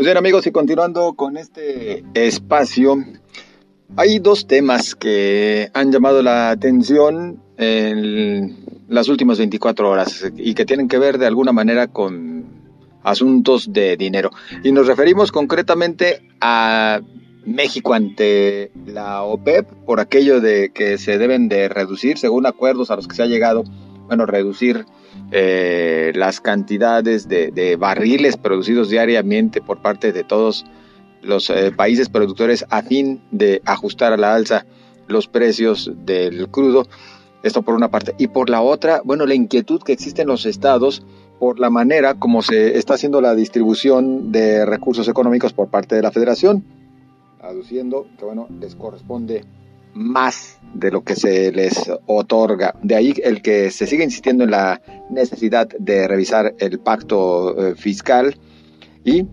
Pues 0.00 0.06
bien 0.06 0.16
amigos, 0.16 0.46
y 0.46 0.50
continuando 0.50 1.12
con 1.12 1.36
este 1.36 2.02
espacio, 2.14 3.04
hay 3.98 4.18
dos 4.18 4.46
temas 4.46 4.94
que 4.94 5.68
han 5.74 5.92
llamado 5.92 6.22
la 6.22 6.48
atención 6.48 7.42
en 7.58 8.64
las 8.88 9.08
últimas 9.10 9.36
24 9.36 9.90
horas 9.90 10.32
y 10.38 10.54
que 10.54 10.64
tienen 10.64 10.88
que 10.88 10.96
ver 10.96 11.18
de 11.18 11.26
alguna 11.26 11.52
manera 11.52 11.88
con 11.88 12.46
asuntos 13.02 13.74
de 13.74 13.98
dinero. 13.98 14.30
Y 14.64 14.72
nos 14.72 14.86
referimos 14.86 15.32
concretamente 15.32 16.22
a 16.40 17.02
México 17.44 17.92
ante 17.92 18.72
la 18.86 19.22
OPEP 19.24 19.70
por 19.84 20.00
aquello 20.00 20.40
de 20.40 20.70
que 20.72 20.96
se 20.96 21.18
deben 21.18 21.50
de 21.50 21.68
reducir, 21.68 22.16
según 22.16 22.46
acuerdos 22.46 22.90
a 22.90 22.96
los 22.96 23.06
que 23.06 23.16
se 23.16 23.22
ha 23.22 23.26
llegado, 23.26 23.64
bueno, 24.10 24.26
reducir 24.26 24.86
eh, 25.30 26.10
las 26.16 26.40
cantidades 26.40 27.28
de, 27.28 27.76
barriles 27.78 28.36
producidos 28.36 28.90
diariamente 28.90 29.60
por 29.60 29.80
parte 29.80 30.12
de 30.12 30.24
todos 30.24 30.66
los 31.22 31.48
eh, 31.48 31.70
países 31.70 32.08
productores 32.08 32.66
a 32.70 32.82
fin 32.82 33.22
de 33.30 33.62
ajustar 33.64 34.12
a 34.12 34.16
la 34.16 34.34
alza 34.34 34.66
los 35.06 35.28
precios 35.28 35.92
del 36.04 36.48
crudo. 36.48 36.88
Esto 37.44 37.62
por 37.62 37.76
una 37.76 37.88
parte. 37.88 38.16
Y 38.18 38.26
por 38.26 38.50
la 38.50 38.62
otra, 38.62 39.00
bueno, 39.04 39.26
la 39.26 39.34
inquietud 39.34 39.80
que 39.80 39.92
existe 39.92 40.22
en 40.22 40.28
los 40.28 40.44
estados 40.44 41.04
por 41.38 41.60
la 41.60 41.70
manera 41.70 42.14
como 42.14 42.42
se 42.42 42.78
está 42.78 42.94
haciendo 42.94 43.20
la 43.20 43.36
distribución 43.36 44.32
de 44.32 44.66
recursos 44.66 45.06
económicos 45.06 45.52
por 45.52 45.68
parte 45.68 45.94
de 45.94 46.02
la 46.02 46.10
federación, 46.10 46.64
aduciendo 47.40 48.08
que, 48.18 48.24
bueno, 48.24 48.48
les 48.60 48.74
corresponde 48.74 49.44
más 49.94 50.60
de 50.74 50.90
lo 50.90 51.02
que 51.02 51.16
se 51.16 51.52
les 51.52 51.90
otorga. 52.06 52.74
De 52.82 52.94
ahí 52.94 53.14
el 53.22 53.42
que 53.42 53.70
se 53.70 53.86
sigue 53.86 54.04
insistiendo 54.04 54.44
en 54.44 54.52
la 54.52 54.80
necesidad 55.10 55.68
de 55.78 56.06
revisar 56.06 56.54
el 56.58 56.78
pacto 56.78 57.70
eh, 57.70 57.74
fiscal 57.74 58.36
y 59.04 59.26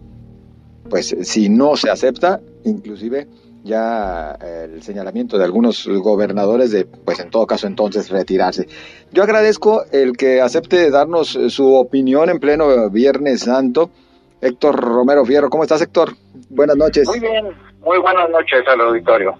pues 0.90 1.16
si 1.22 1.50
no 1.50 1.76
se 1.76 1.90
acepta, 1.90 2.40
inclusive 2.64 3.28
ya 3.64 4.38
el 4.42 4.81
señalamiento 4.81 5.38
de 5.38 5.44
algunos 5.44 5.88
gobernadores 5.88 6.72
de, 6.72 6.86
pues 6.86 7.20
en 7.20 7.30
todo 7.30 7.46
caso 7.46 7.68
entonces 7.68 8.09
retirarse. 8.09 8.68
Yo 9.12 9.24
agradezco 9.24 9.84
el 9.92 10.16
que 10.16 10.42
acepte 10.42 10.90
darnos 10.90 11.38
su 11.50 11.76
opinión 11.76 12.30
en 12.30 12.40
pleno 12.40 12.90
Viernes 12.90 13.42
Santo. 13.42 13.92
Héctor 14.40 14.80
Romero 14.80 15.26
Fierro, 15.26 15.50
¿cómo 15.50 15.64
estás 15.64 15.81
Héctor? 15.81 16.14
Buenas 16.50 16.78
noches. 16.78 17.08
Muy 17.08 17.20
bien, 17.20 17.48
muy 17.81 18.00
buenas 18.00 18.30
noches 18.30 18.66
al 18.68 18.81
auditorio. 18.81 19.36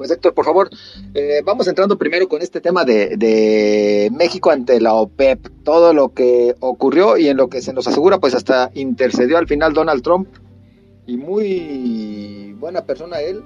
Pues 0.00 0.10
Héctor, 0.10 0.32
por 0.32 0.46
favor, 0.46 0.70
eh, 1.12 1.42
vamos 1.44 1.68
entrando 1.68 1.98
primero 1.98 2.26
con 2.26 2.40
este 2.40 2.62
tema 2.62 2.86
de, 2.86 4.10
México 4.10 4.50
ante 4.50 4.80
la 4.80 4.94
OPEP, 4.94 5.62
todo 5.62 5.92
lo 5.92 6.14
que 6.14 6.54
ocurrió 6.60 7.18
y 7.18 7.28
en 7.28 7.36
lo 7.36 7.50
que 7.50 7.60
se 7.60 7.74
nos 7.74 7.86
asegura, 7.86 8.18
pues 8.18 8.34
hasta 8.34 8.70
intercedió 8.72 9.36
al 9.36 9.46
final 9.46 9.74
Donald 9.74 10.02
Trump. 10.02 10.26
Y 11.06 11.18
muy 11.18 12.56
buena 12.58 12.86
persona 12.86 13.20
él, 13.20 13.42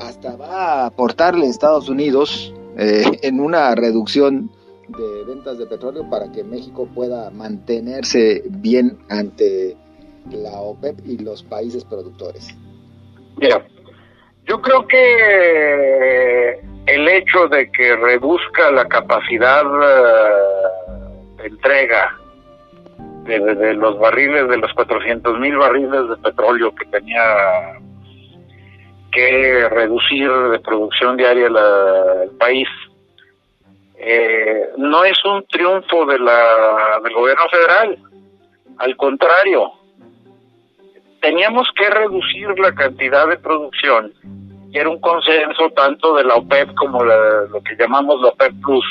hasta 0.00 0.34
va 0.34 0.82
a 0.82 0.86
aportarle 0.86 1.46
a 1.46 1.50
Estados 1.50 1.88
Unidos 1.88 2.52
eh, 2.76 3.04
en 3.22 3.38
una 3.38 3.76
reducción 3.76 4.50
de 4.88 5.24
ventas 5.32 5.58
de 5.58 5.66
petróleo 5.66 6.10
para 6.10 6.32
que 6.32 6.42
México 6.42 6.88
pueda 6.92 7.30
mantenerse 7.30 8.42
bien 8.48 8.98
ante 9.08 9.76
la 10.28 10.60
OPEP 10.60 11.06
y 11.06 11.18
los 11.18 11.44
países 11.44 11.84
productores. 11.84 12.48
Mira, 13.36 13.64
yo 14.44 14.60
creo 14.60 14.86
que 14.86 16.60
el 16.86 17.08
hecho 17.08 17.48
de 17.48 17.70
que 17.70 17.96
reduzca 17.96 18.70
la 18.70 18.86
capacidad 18.86 19.62
eh, 19.62 20.32
de 21.36 21.46
entrega 21.46 22.18
de, 23.24 23.74
los 23.74 23.98
barriles, 23.98 24.48
de 24.48 24.58
los 24.58 24.72
400 24.74 25.38
mil 25.38 25.56
barriles 25.56 26.08
de 26.10 26.16
petróleo 26.18 26.74
que 26.74 26.84
tenía 26.86 27.22
que 29.10 29.68
reducir 29.70 30.30
de 30.30 30.58
producción 30.58 31.16
diaria 31.16 31.46
el 31.46 32.30
país, 32.36 32.68
eh, 33.96 34.68
no 34.76 35.04
es 35.04 35.16
un 35.24 35.46
triunfo 35.46 36.04
de 36.04 36.18
la, 36.18 37.00
del 37.02 37.14
gobierno 37.14 37.44
federal, 37.48 37.98
al 38.76 38.96
contrario, 38.96 39.72
teníamos 41.24 41.66
que 41.74 41.88
reducir 41.88 42.58
la 42.58 42.74
cantidad 42.74 43.26
de 43.26 43.38
producción 43.38 44.12
y 44.70 44.78
era 44.78 44.90
un 44.90 45.00
consenso 45.00 45.70
tanto 45.70 46.14
de 46.16 46.24
la 46.24 46.34
OPEP 46.34 46.74
como 46.74 47.02
lo 47.02 47.62
que 47.62 47.76
llamamos 47.78 48.20
la 48.20 48.28
OPEP 48.28 48.52
Plus, 48.60 48.84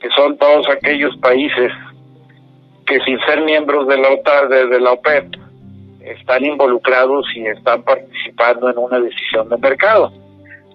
que 0.00 0.08
son 0.16 0.36
todos 0.38 0.68
aquellos 0.68 1.16
países 1.18 1.70
que 2.84 2.98
sin 3.00 3.20
ser 3.20 3.42
miembros 3.42 3.86
de 3.86 3.96
la 3.96 4.08
OTAN, 4.10 4.48
de, 4.48 4.80
la 4.80 4.92
OPEP, 4.92 5.36
están 6.00 6.44
involucrados 6.44 7.26
y 7.36 7.46
están 7.46 7.82
participando 7.84 8.68
en 8.68 8.78
una 8.78 8.98
decisión 8.98 9.48
de 9.48 9.56
mercado. 9.58 10.12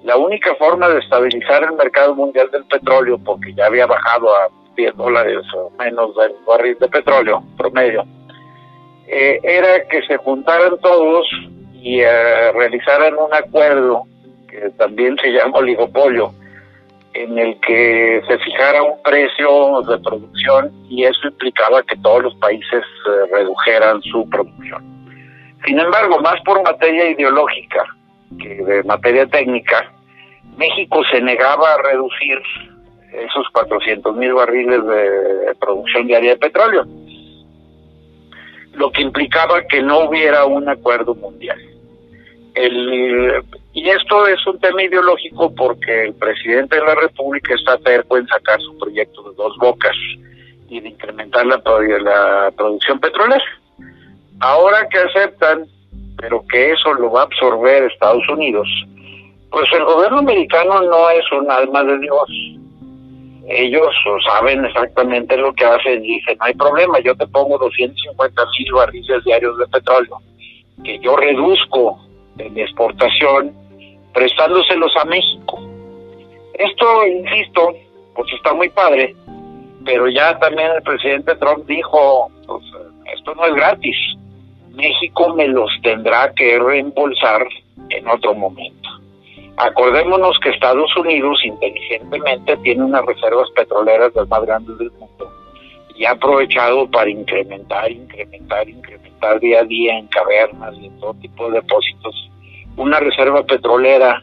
La 0.03 0.15
única 0.15 0.55
forma 0.55 0.87
de 0.87 0.99
estabilizar 0.99 1.63
el 1.63 1.73
mercado 1.73 2.15
mundial 2.15 2.49
del 2.51 2.63
petróleo, 2.65 3.19
porque 3.23 3.53
ya 3.53 3.65
había 3.65 3.87
bajado 3.87 4.33
a 4.35 4.47
10 4.75 4.95
dólares 4.95 5.41
o 5.53 5.71
menos 5.79 6.15
del 6.15 6.33
barril 6.45 6.77
de 6.79 6.87
petróleo 6.87 7.43
promedio, 7.57 8.05
eh, 9.13 9.41
era 9.43 9.85
que 9.89 10.01
se 10.03 10.15
juntaran 10.15 10.79
todos 10.79 11.27
y 11.73 11.99
eh, 11.99 12.51
realizaran 12.53 13.13
un 13.15 13.33
acuerdo 13.33 14.03
que 14.49 14.69
también 14.77 15.17
se 15.21 15.27
llama 15.33 15.57
oligopolio, 15.57 16.31
en 17.13 17.37
el 17.37 17.59
que 17.59 18.21
se 18.25 18.37
fijara 18.37 18.83
un 18.83 19.03
precio 19.03 19.81
de 19.81 19.99
producción 19.99 20.71
y 20.89 21.03
eso 21.03 21.27
implicaba 21.27 21.83
que 21.83 21.97
todos 21.97 22.23
los 22.23 22.35
países 22.35 22.83
eh, 22.83 23.35
redujeran 23.35 24.01
su 24.03 24.29
producción. 24.29 24.81
Sin 25.65 25.77
embargo, 25.77 26.19
más 26.21 26.39
por 26.45 26.63
materia 26.63 27.09
ideológica 27.09 27.83
que 28.39 28.63
de 28.63 28.81
materia 28.83 29.27
técnica, 29.27 29.91
México 30.55 31.01
se 31.11 31.19
negaba 31.19 31.73
a 31.73 31.81
reducir 31.81 32.41
esos 33.11 33.45
400 33.51 34.15
mil 34.15 34.33
barriles 34.35 34.85
de 34.85 35.53
producción 35.59 36.07
diaria 36.07 36.31
de 36.31 36.37
petróleo 36.37 36.85
lo 38.73 38.91
que 38.91 39.01
implicaba 39.01 39.63
que 39.63 39.81
no 39.81 40.09
hubiera 40.09 40.45
un 40.45 40.67
acuerdo 40.69 41.15
mundial. 41.15 41.59
El, 42.53 43.43
y 43.73 43.89
esto 43.89 44.27
es 44.27 44.45
un 44.45 44.59
tema 44.59 44.83
ideológico 44.83 45.53
porque 45.55 46.05
el 46.05 46.13
presidente 46.15 46.75
de 46.75 46.85
la 46.85 46.95
República 46.95 47.55
está 47.55 47.77
terco 47.77 48.17
en 48.17 48.27
sacar 48.27 48.59
su 48.61 48.77
proyecto 48.77 49.23
de 49.29 49.35
dos 49.35 49.57
bocas 49.57 49.95
y 50.67 50.79
de 50.79 50.89
incrementar 50.89 51.45
la, 51.45 51.61
la 51.99 52.51
producción 52.55 52.99
petrolera. 52.99 53.43
Ahora 54.39 54.87
que 54.89 54.97
aceptan, 54.97 55.65
pero 56.17 56.43
que 56.49 56.71
eso 56.71 56.93
lo 56.93 57.11
va 57.11 57.21
a 57.21 57.25
absorber 57.25 57.83
Estados 57.83 58.27
Unidos, 58.29 58.67
pues 59.49 59.65
el 59.73 59.83
gobierno 59.85 60.19
americano 60.19 60.81
no 60.81 61.09
es 61.09 61.23
un 61.31 61.49
alma 61.49 61.83
de 61.83 61.99
Dios 61.99 62.29
ellos 63.47 63.87
saben 64.25 64.63
exactamente 64.65 65.35
lo 65.37 65.53
que 65.53 65.65
hacen 65.65 66.05
y 66.05 66.15
dicen, 66.15 66.37
no 66.39 66.45
hay 66.45 66.53
problema, 66.53 66.99
yo 66.99 67.15
te 67.15 67.27
pongo 67.27 67.57
250 67.57 68.41
mil 68.59 68.73
barriles 68.73 69.23
diarios 69.23 69.57
de 69.57 69.67
petróleo, 69.67 70.17
que 70.83 70.99
yo 70.99 71.15
reduzco 71.15 71.99
en 72.37 72.53
mi 72.53 72.61
exportación, 72.61 73.53
prestándoselos 74.13 74.91
a 74.97 75.05
México. 75.05 75.59
Esto, 76.53 77.07
insisto, 77.07 77.73
pues 78.15 78.31
está 78.33 78.53
muy 78.53 78.69
padre, 78.69 79.15
pero 79.85 80.07
ya 80.09 80.37
también 80.37 80.71
el 80.75 80.83
presidente 80.83 81.35
Trump 81.35 81.65
dijo, 81.65 82.29
pues, 82.47 82.63
esto 83.15 83.33
no 83.35 83.45
es 83.45 83.55
gratis, 83.55 83.97
México 84.69 85.33
me 85.33 85.47
los 85.47 85.69
tendrá 85.81 86.31
que 86.33 86.59
reembolsar 86.59 87.47
en 87.89 88.07
otro 88.07 88.33
momento. 88.33 88.80
Acordémonos 89.57 90.37
que 90.41 90.49
Estados 90.49 90.95
Unidos 90.97 91.39
inteligentemente 91.43 92.57
tiene 92.57 92.83
unas 92.83 93.05
reservas 93.05 93.49
petroleras 93.51 94.13
las 94.15 94.27
más 94.27 94.41
grandes 94.43 94.77
del 94.77 94.91
mundo 94.91 95.31
y 95.95 96.05
ha 96.05 96.11
aprovechado 96.11 96.89
para 96.89 97.09
incrementar, 97.09 97.91
incrementar, 97.91 98.67
incrementar 98.67 99.39
día 99.39 99.59
a 99.59 99.63
día 99.65 99.97
en 99.97 100.07
cavernas 100.07 100.75
y 100.79 100.87
en 100.87 100.99
todo 100.99 101.13
tipo 101.15 101.47
de 101.49 101.61
depósitos 101.61 102.31
una 102.77 102.99
reserva 102.99 103.43
petrolera 103.43 104.21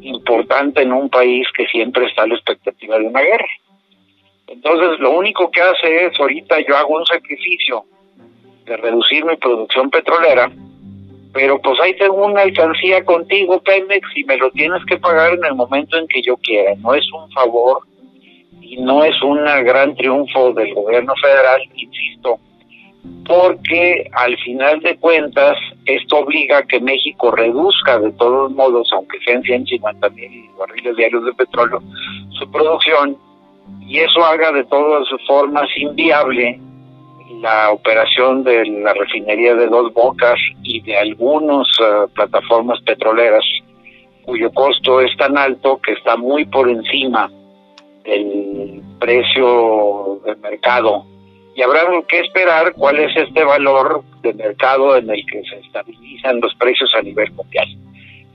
importante 0.00 0.82
en 0.82 0.92
un 0.92 1.08
país 1.08 1.46
que 1.56 1.66
siempre 1.66 2.06
está 2.06 2.24
a 2.24 2.26
la 2.26 2.34
expectativa 2.34 2.98
de 2.98 3.06
una 3.06 3.20
guerra. 3.20 3.48
Entonces, 4.48 4.98
lo 4.98 5.12
único 5.12 5.50
que 5.50 5.62
hace 5.62 6.06
es, 6.06 6.18
ahorita 6.18 6.60
yo 6.60 6.76
hago 6.76 6.96
un 6.96 7.06
sacrificio 7.06 7.84
de 8.64 8.76
reducir 8.76 9.24
mi 9.24 9.36
producción 9.36 9.90
petrolera, 9.90 10.50
pero 11.32 11.60
pues 11.60 11.80
ahí 11.80 11.96
tengo 11.96 12.26
una 12.26 12.42
alcancía 12.42 13.04
contigo, 13.04 13.60
Pemex, 13.62 14.06
y 14.14 14.24
me 14.24 14.36
lo 14.36 14.50
tienes 14.50 14.84
que 14.86 14.98
pagar 14.98 15.34
en 15.34 15.44
el 15.44 15.54
momento 15.54 15.96
en 15.96 16.06
que 16.08 16.22
yo 16.22 16.36
quiera. 16.36 16.74
No 16.76 16.94
es 16.94 17.04
un 17.12 17.30
favor 17.32 17.80
y 18.60 18.76
no 18.76 19.02
es 19.04 19.20
un 19.22 19.42
gran 19.44 19.94
triunfo 19.96 20.52
del 20.52 20.74
gobierno 20.74 21.14
federal, 21.22 21.60
insisto, 21.74 22.38
porque 23.26 24.10
al 24.12 24.36
final 24.38 24.80
de 24.80 24.96
cuentas 24.98 25.56
esto 25.86 26.18
obliga 26.18 26.58
a 26.58 26.62
que 26.66 26.80
México 26.80 27.30
reduzca 27.30 27.98
de 27.98 28.12
todos 28.12 28.52
modos, 28.52 28.90
aunque 28.92 29.18
sean 29.24 29.42
150 29.42 30.08
mil 30.10 30.50
barriles 30.58 30.96
diarios 30.96 31.24
de 31.24 31.32
petróleo, 31.32 31.82
su 32.38 32.50
producción 32.50 33.16
y 33.80 33.98
eso 33.98 34.24
haga 34.24 34.52
de 34.52 34.64
todas 34.64 35.08
formas 35.26 35.68
inviable 35.76 36.60
la 37.40 37.70
operación 37.70 38.44
de 38.44 38.64
la 38.66 38.92
refinería 38.94 39.54
de 39.54 39.66
Dos 39.66 39.92
Bocas 39.92 40.38
y 40.62 40.80
de 40.82 40.96
algunas 40.96 41.66
eh, 41.80 42.06
plataformas 42.14 42.80
petroleras 42.82 43.44
cuyo 44.24 44.52
costo 44.52 45.00
es 45.00 45.16
tan 45.16 45.36
alto 45.36 45.80
que 45.80 45.92
está 45.92 46.16
muy 46.16 46.44
por 46.44 46.68
encima 46.68 47.30
del 48.04 48.80
precio 48.98 50.20
de 50.24 50.36
mercado. 50.36 51.04
Y 51.54 51.62
habrá 51.62 51.80
que 52.08 52.20
esperar 52.20 52.72
cuál 52.74 52.98
es 53.00 53.16
este 53.16 53.44
valor 53.44 54.02
de 54.22 54.32
mercado 54.32 54.96
en 54.96 55.10
el 55.10 55.24
que 55.26 55.42
se 55.42 55.58
estabilizan 55.58 56.40
los 56.40 56.54
precios 56.54 56.90
a 56.96 57.02
nivel 57.02 57.30
mundial. 57.32 57.66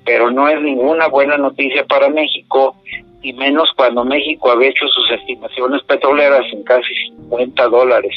Pero 0.05 0.29
no 0.29 0.47
es 0.47 0.61
ninguna 0.61 1.07
buena 1.07 1.37
noticia 1.37 1.85
para 1.85 2.09
México, 2.09 2.75
y 3.21 3.33
menos 3.33 3.71
cuando 3.75 4.05
México 4.05 4.51
había 4.51 4.69
hecho 4.69 4.87
sus 4.87 5.09
estimaciones 5.11 5.81
petroleras 5.83 6.45
en 6.53 6.63
casi 6.63 6.93
50 7.07 7.67
dólares 7.67 8.13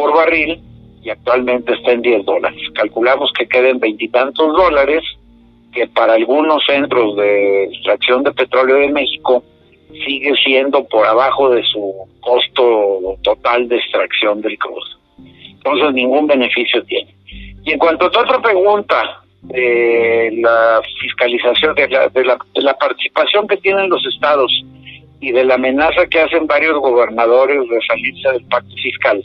por 0.00 0.14
barril 0.14 0.58
y 1.02 1.10
actualmente 1.10 1.74
está 1.74 1.92
en 1.92 2.02
10 2.02 2.24
dólares. 2.24 2.60
Calculamos 2.74 3.30
que 3.38 3.46
queden 3.46 3.78
veintitantos 3.78 4.56
dólares, 4.56 5.02
que 5.72 5.86
para 5.88 6.14
algunos 6.14 6.64
centros 6.66 7.16
de 7.16 7.64
extracción 7.64 8.22
de 8.22 8.32
petróleo 8.32 8.76
de 8.76 8.88
México 8.88 9.44
sigue 10.06 10.32
siendo 10.42 10.84
por 10.84 11.06
abajo 11.06 11.50
de 11.50 11.62
su 11.64 11.94
costo 12.20 13.16
total 13.22 13.68
de 13.68 13.76
extracción 13.76 14.40
del 14.40 14.56
crudo. 14.58 14.80
Entonces 15.18 15.92
ningún 15.92 16.26
beneficio 16.26 16.82
tiene. 16.84 17.14
Y 17.64 17.72
en 17.72 17.78
cuanto 17.78 18.06
a 18.06 18.10
tu 18.10 18.18
otra 18.18 18.40
pregunta, 18.40 19.20
de 19.42 20.30
la 20.36 20.82
fiscalización, 21.00 21.74
de 21.74 21.88
la, 21.88 22.08
de 22.08 22.24
la, 22.24 22.38
de 22.54 22.62
la 22.62 22.74
participación 22.74 23.48
que 23.48 23.56
tienen 23.58 23.88
los 23.88 24.04
estados 24.06 24.52
y 25.20 25.32
de 25.32 25.44
la 25.44 25.54
amenaza 25.54 26.06
que 26.06 26.20
hacen 26.20 26.46
varios 26.46 26.78
gobernadores 26.78 27.68
de 27.68 27.80
salirse 27.86 28.32
del 28.32 28.44
pacto 28.46 28.74
fiscal, 28.82 29.24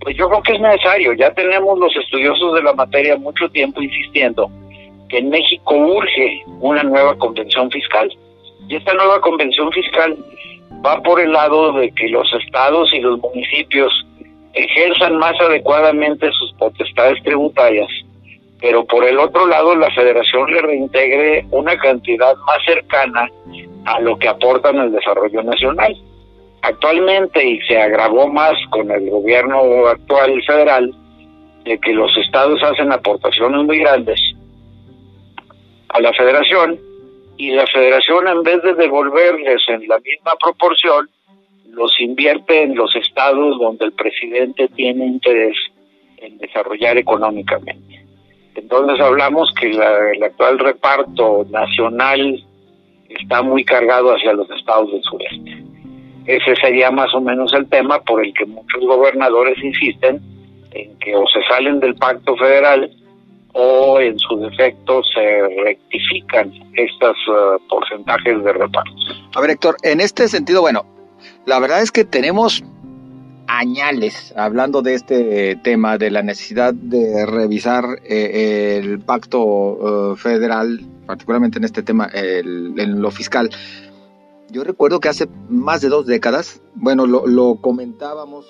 pues 0.00 0.16
yo 0.16 0.28
creo 0.28 0.42
que 0.42 0.52
es 0.54 0.60
necesario. 0.60 1.12
Ya 1.14 1.32
tenemos 1.32 1.78
los 1.78 1.94
estudiosos 1.96 2.54
de 2.54 2.62
la 2.62 2.74
materia 2.74 3.16
mucho 3.16 3.48
tiempo 3.48 3.82
insistiendo 3.82 4.50
que 5.08 5.18
en 5.18 5.30
México 5.30 5.74
urge 5.74 6.42
una 6.60 6.82
nueva 6.82 7.16
convención 7.16 7.70
fiscal. 7.70 8.10
Y 8.68 8.76
esta 8.76 8.94
nueva 8.94 9.20
convención 9.20 9.70
fiscal 9.72 10.16
va 10.84 11.02
por 11.02 11.20
el 11.20 11.32
lado 11.32 11.72
de 11.72 11.90
que 11.92 12.08
los 12.08 12.26
estados 12.34 12.92
y 12.92 13.00
los 13.00 13.18
municipios 13.20 13.92
ejerzan 14.54 15.16
más 15.18 15.34
adecuadamente 15.40 16.30
sus 16.32 16.52
potestades 16.54 17.22
tributarias, 17.22 17.88
pero 18.60 18.84
por 18.84 19.04
el 19.04 19.18
otro 19.18 19.46
lado 19.46 19.74
la 19.74 19.90
federación 19.90 20.52
le 20.52 20.62
reintegre 20.62 21.46
una 21.50 21.76
cantidad 21.76 22.36
más 22.46 22.58
cercana 22.64 23.28
a 23.84 24.00
lo 24.00 24.16
que 24.18 24.28
aportan 24.28 24.76
el 24.76 24.92
desarrollo 24.92 25.42
nacional. 25.42 25.94
Actualmente, 26.64 27.46
y 27.46 27.60
se 27.68 27.76
agravó 27.76 28.26
más 28.26 28.54
con 28.70 28.90
el 28.90 29.10
gobierno 29.10 29.86
actual 29.86 30.42
federal, 30.46 30.94
de 31.64 31.78
que 31.78 31.92
los 31.92 32.10
estados 32.16 32.62
hacen 32.62 32.90
aportaciones 32.90 33.66
muy 33.66 33.80
grandes 33.80 34.18
a 35.90 36.00
la 36.00 36.10
federación 36.14 36.80
y 37.36 37.50
la 37.50 37.66
federación 37.66 38.28
en 38.28 38.42
vez 38.42 38.62
de 38.62 38.72
devolverles 38.74 39.60
en 39.68 39.86
la 39.88 39.98
misma 39.98 40.36
proporción, 40.40 41.10
los 41.70 42.00
invierte 42.00 42.62
en 42.62 42.74
los 42.76 42.96
estados 42.96 43.58
donde 43.58 43.84
el 43.84 43.92
presidente 43.92 44.68
tiene 44.68 45.04
interés 45.04 45.56
en 46.16 46.38
desarrollar 46.38 46.96
económicamente. 46.96 48.06
Entonces 48.54 49.00
hablamos 49.00 49.52
que 49.60 49.70
el 49.70 50.22
actual 50.22 50.58
reparto 50.58 51.44
nacional 51.50 52.42
está 53.10 53.42
muy 53.42 53.64
cargado 53.66 54.14
hacia 54.14 54.32
los 54.32 54.50
estados 54.50 54.90
del 54.92 55.02
sureste. 55.02 55.63
Ese 56.26 56.56
sería 56.56 56.90
más 56.90 57.14
o 57.14 57.20
menos 57.20 57.52
el 57.52 57.68
tema 57.68 58.00
por 58.00 58.24
el 58.24 58.32
que 58.34 58.46
muchos 58.46 58.80
gobernadores 58.82 59.56
insisten 59.62 60.20
en 60.70 60.98
que 60.98 61.14
o 61.14 61.24
se 61.28 61.42
salen 61.48 61.80
del 61.80 61.94
pacto 61.94 62.36
federal 62.36 62.90
o 63.52 64.00
en 64.00 64.18
su 64.18 64.36
defecto 64.38 65.02
se 65.14 65.62
rectifican 65.64 66.52
estos 66.74 67.16
uh, 67.28 67.68
porcentajes 67.68 68.42
de 68.42 68.52
reparto. 68.52 68.92
A 69.34 69.40
ver, 69.40 69.50
Héctor, 69.50 69.76
en 69.82 70.00
este 70.00 70.28
sentido, 70.28 70.60
bueno, 70.60 70.84
la 71.46 71.60
verdad 71.60 71.80
es 71.80 71.92
que 71.92 72.04
tenemos 72.04 72.64
añales 73.46 74.34
hablando 74.36 74.82
de 74.82 74.94
este 74.94 75.56
tema, 75.62 75.98
de 75.98 76.10
la 76.10 76.22
necesidad 76.22 76.74
de 76.74 77.26
revisar 77.26 77.84
eh, 78.04 78.80
el 78.82 79.00
pacto 79.00 79.42
uh, 79.44 80.16
federal, 80.16 80.80
particularmente 81.06 81.58
en 81.58 81.64
este 81.64 81.82
tema, 81.82 82.06
el, 82.12 82.74
en 82.78 83.00
lo 83.00 83.10
fiscal. 83.10 83.50
Yo 84.54 84.62
recuerdo 84.62 85.00
que 85.00 85.08
hace 85.08 85.28
más 85.48 85.80
de 85.80 85.88
dos 85.88 86.06
décadas, 86.06 86.62
bueno, 86.76 87.08
lo, 87.08 87.56
comentábamos 87.56 88.46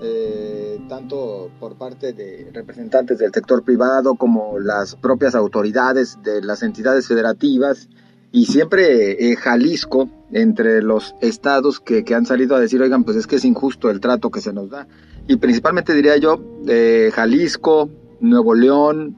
eh, 0.00 0.78
tanto 0.88 1.50
por 1.58 1.74
parte 1.74 2.12
de 2.12 2.50
representantes 2.52 3.18
del 3.18 3.32
sector 3.32 3.64
privado 3.64 4.14
como 4.14 4.60
las 4.60 4.94
propias 4.94 5.34
autoridades 5.34 6.22
de 6.22 6.40
las 6.40 6.62
entidades 6.62 7.08
federativas 7.08 7.88
y 8.30 8.46
siempre 8.46 9.32
eh, 9.32 9.34
Jalisco 9.34 10.08
entre 10.30 10.82
los 10.82 11.16
estados 11.20 11.80
que, 11.80 12.04
han 12.14 12.26
salido 12.26 12.54
a 12.54 12.60
decir, 12.60 12.80
oigan, 12.80 13.02
pues 13.02 13.16
es 13.16 13.26
que 13.26 13.34
es 13.34 13.44
injusto 13.44 13.90
el 13.90 13.98
trato 13.98 14.30
que 14.30 14.40
se 14.40 14.52
nos 14.52 14.70
da. 14.70 14.86
Y 15.26 15.38
principalmente 15.38 15.94
diría 15.94 16.16
yo, 16.16 16.40
eh, 16.68 17.10
Jalisco, 17.12 17.90
Nuevo 18.20 18.54
León, 18.54 19.16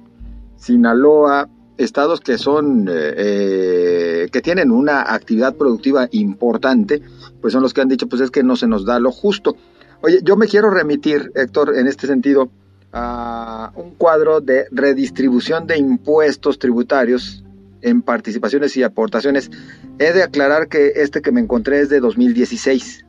Sinaloa, 0.56 1.50
estados 1.82 2.20
que 2.20 2.38
son 2.38 2.88
eh, 2.88 2.92
eh, 3.16 4.28
que 4.32 4.40
tienen 4.40 4.70
una 4.70 5.14
actividad 5.14 5.54
productiva 5.54 6.08
importante, 6.12 7.02
pues 7.40 7.52
son 7.52 7.62
los 7.62 7.74
que 7.74 7.80
han 7.80 7.88
dicho, 7.88 8.08
pues 8.08 8.22
es 8.22 8.30
que 8.30 8.42
no 8.42 8.56
se 8.56 8.66
nos 8.66 8.84
da 8.84 8.98
lo 8.98 9.10
justo. 9.10 9.56
Oye, 10.00 10.20
yo 10.22 10.36
me 10.36 10.48
quiero 10.48 10.70
remitir, 10.70 11.32
Héctor, 11.34 11.76
en 11.76 11.86
este 11.86 12.06
sentido, 12.06 12.50
a 12.92 13.72
un 13.76 13.92
cuadro 13.92 14.40
de 14.40 14.66
redistribución 14.70 15.66
de 15.66 15.78
impuestos 15.78 16.58
tributarios 16.58 17.44
en 17.80 18.02
participaciones 18.02 18.76
y 18.76 18.82
aportaciones. 18.82 19.50
He 19.98 20.12
de 20.12 20.22
aclarar 20.22 20.68
que 20.68 20.92
este 20.96 21.22
que 21.22 21.32
me 21.32 21.40
encontré 21.40 21.80
es 21.80 21.88
de 21.88 22.00
2016, 22.00 23.04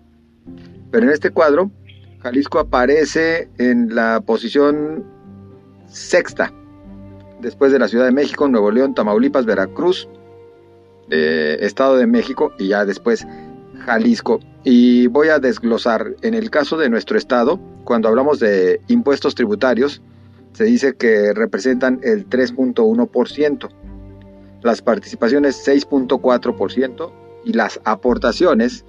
pero 0.91 1.05
en 1.05 1.11
este 1.11 1.31
cuadro, 1.31 1.71
Jalisco 2.21 2.59
aparece 2.59 3.49
en 3.57 3.93
la 3.93 4.21
posición 4.21 5.03
sexta 5.87 6.53
después 7.43 7.71
de 7.71 7.77
la 7.77 7.87
Ciudad 7.87 8.05
de 8.05 8.11
México, 8.11 8.47
Nuevo 8.47 8.71
León, 8.71 8.95
Tamaulipas, 8.95 9.45
Veracruz, 9.45 10.07
Estado 11.09 11.97
de 11.97 12.07
México 12.07 12.53
y 12.57 12.69
ya 12.69 12.85
después 12.85 13.27
Jalisco. 13.85 14.39
Y 14.63 15.07
voy 15.07 15.27
a 15.27 15.39
desglosar, 15.39 16.15
en 16.21 16.33
el 16.33 16.49
caso 16.49 16.77
de 16.77 16.89
nuestro 16.89 17.17
estado, 17.17 17.59
cuando 17.83 18.07
hablamos 18.07 18.39
de 18.39 18.81
impuestos 18.87 19.35
tributarios, 19.35 20.01
se 20.53 20.63
dice 20.63 20.95
que 20.95 21.33
representan 21.33 21.99
el 22.03 22.29
3.1%, 22.29 23.69
las 24.61 24.81
participaciones 24.81 25.67
6.4% 25.67 27.11
y 27.43 27.53
las 27.53 27.81
aportaciones 27.83 28.85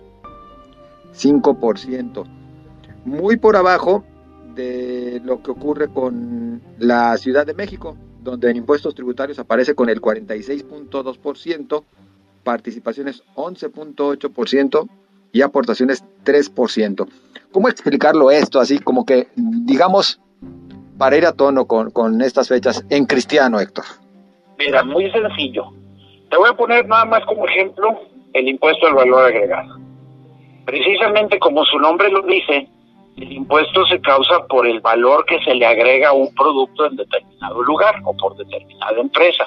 5%. 1.15 2.25
Muy 3.05 3.37
por 3.37 3.57
abajo 3.57 4.05
de 4.55 5.21
lo 5.25 5.43
que 5.43 5.51
ocurre 5.51 5.89
con 5.89 6.63
la 6.79 7.17
Ciudad 7.17 7.45
de 7.45 7.55
México, 7.55 7.97
donde 8.25 8.51
en 8.51 8.57
impuestos 8.57 8.95
tributarios 8.95 9.39
aparece 9.39 9.75
con 9.75 9.89
el 9.91 10.01
46.2%, 10.01 11.85
participaciones 12.43 13.23
11.8% 13.37 14.89
y 15.33 15.43
aportaciones 15.43 16.05
3%. 16.25 17.09
¿Cómo 17.53 17.69
explicarlo 17.69 18.31
esto 18.31 18.59
así 18.61 18.79
como 18.79 19.05
que, 19.05 19.29
digamos, 19.37 20.21
para 20.99 21.17
ir 21.17 21.27
a 21.27 21.33
tono 21.33 21.67
con, 21.67 21.91
con 21.91 22.21
estas 22.23 22.49
fechas 22.49 22.85
en 22.89 23.05
cristiano, 23.05 23.61
Héctor? 23.61 23.85
Mira, 24.59 24.83
muy 24.85 25.11
sencillo. 25.11 25.67
Te 26.31 26.37
voy 26.37 26.49
a 26.49 26.57
poner 26.57 26.87
nada 26.89 27.05
más 27.05 27.25
como 27.27 27.47
ejemplo 27.47 28.01
el 28.33 28.49
impuesto 28.49 28.87
al 28.87 28.95
valor 28.95 29.27
agregado. 29.27 29.79
Precisamente 30.65 31.39
como 31.39 31.65
su 31.65 31.79
nombre 31.79 32.11
lo 32.11 32.23
dice, 32.23 32.69
el 33.17 33.33
impuesto 33.33 33.87
se 33.87 34.01
causa 34.01 34.47
por 34.49 34.67
el 34.67 34.81
valor 34.81 35.25
que 35.27 35.39
se 35.45 35.55
le 35.55 35.67
agrega 35.67 36.09
a 36.09 36.13
un 36.13 36.35
producto 36.35 36.87
en 36.87 36.97
determinado 36.97 37.63
lugar 37.63 37.95
o 38.05 38.17
por 38.17 38.37
determinada 38.37 39.01
empresa. 39.01 39.47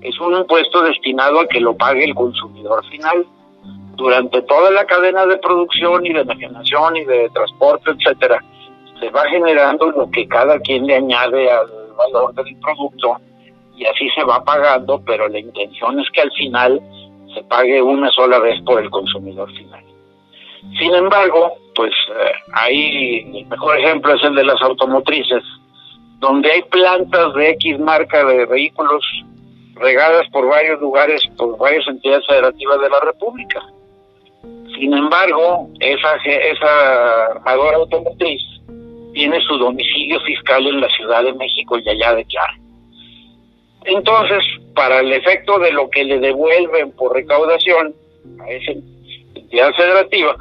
Es 0.00 0.18
un 0.20 0.36
impuesto 0.36 0.82
destinado 0.82 1.40
a 1.40 1.46
que 1.46 1.60
lo 1.60 1.76
pague 1.76 2.04
el 2.04 2.14
consumidor 2.14 2.84
final. 2.86 3.26
Durante 3.94 4.42
toda 4.42 4.70
la 4.70 4.84
cadena 4.84 5.26
de 5.26 5.38
producción 5.38 6.06
y 6.06 6.12
de 6.12 6.20
enajenación 6.20 6.96
y 6.96 7.04
de 7.04 7.28
transporte, 7.30 7.90
etcétera, 7.90 8.42
se 9.00 9.10
va 9.10 9.28
generando 9.28 9.90
lo 9.90 10.10
que 10.10 10.26
cada 10.26 10.58
quien 10.60 10.86
le 10.86 10.96
añade 10.96 11.50
al 11.50 11.66
valor 11.96 12.34
del 12.34 12.56
producto 12.60 13.16
y 13.76 13.84
así 13.86 14.08
se 14.10 14.24
va 14.24 14.42
pagando, 14.42 15.00
pero 15.04 15.28
la 15.28 15.38
intención 15.38 16.00
es 16.00 16.10
que 16.10 16.22
al 16.22 16.32
final 16.32 16.80
se 17.32 17.42
pague 17.44 17.80
una 17.80 18.10
sola 18.10 18.40
vez 18.40 18.60
por 18.62 18.82
el 18.82 18.90
consumidor 18.90 19.52
final. 19.52 19.84
Sin 20.78 20.94
embargo, 20.94 21.52
pues 21.74 21.92
eh, 21.92 22.32
ahí 22.52 23.40
el 23.40 23.46
mejor 23.46 23.78
ejemplo 23.78 24.14
es 24.14 24.22
el 24.24 24.34
de 24.34 24.44
las 24.44 24.60
automotrices, 24.62 25.42
donde 26.18 26.50
hay 26.50 26.62
plantas 26.62 27.34
de 27.34 27.50
X 27.50 27.78
marca 27.78 28.24
de 28.24 28.46
vehículos 28.46 29.04
regadas 29.76 30.28
por 30.30 30.48
varios 30.48 30.80
lugares, 30.80 31.22
por 31.36 31.56
varias 31.58 31.86
entidades 31.86 32.26
federativas 32.26 32.80
de 32.80 32.90
la 32.90 33.00
República. 33.00 33.62
Sin 34.78 34.92
embargo, 34.92 35.68
esa, 35.80 36.16
esa 36.24 37.26
armadora 37.32 37.76
automotriz 37.76 38.40
tiene 39.12 39.40
su 39.42 39.56
domicilio 39.56 40.20
fiscal 40.20 40.66
en 40.66 40.80
la 40.80 40.88
Ciudad 40.88 41.22
de 41.24 41.32
México 41.34 41.78
y 41.78 41.88
allá 41.88 42.14
declara. 42.14 42.54
Entonces, 43.84 44.44
para 44.74 45.00
el 45.00 45.12
efecto 45.12 45.58
de 45.58 45.72
lo 45.72 45.88
que 45.90 46.04
le 46.04 46.18
devuelven 46.18 46.92
por 46.92 47.14
recaudación 47.14 47.94
a 48.40 48.50
esa 48.50 48.72
entidad 49.40 49.72
federativa, 49.74 50.36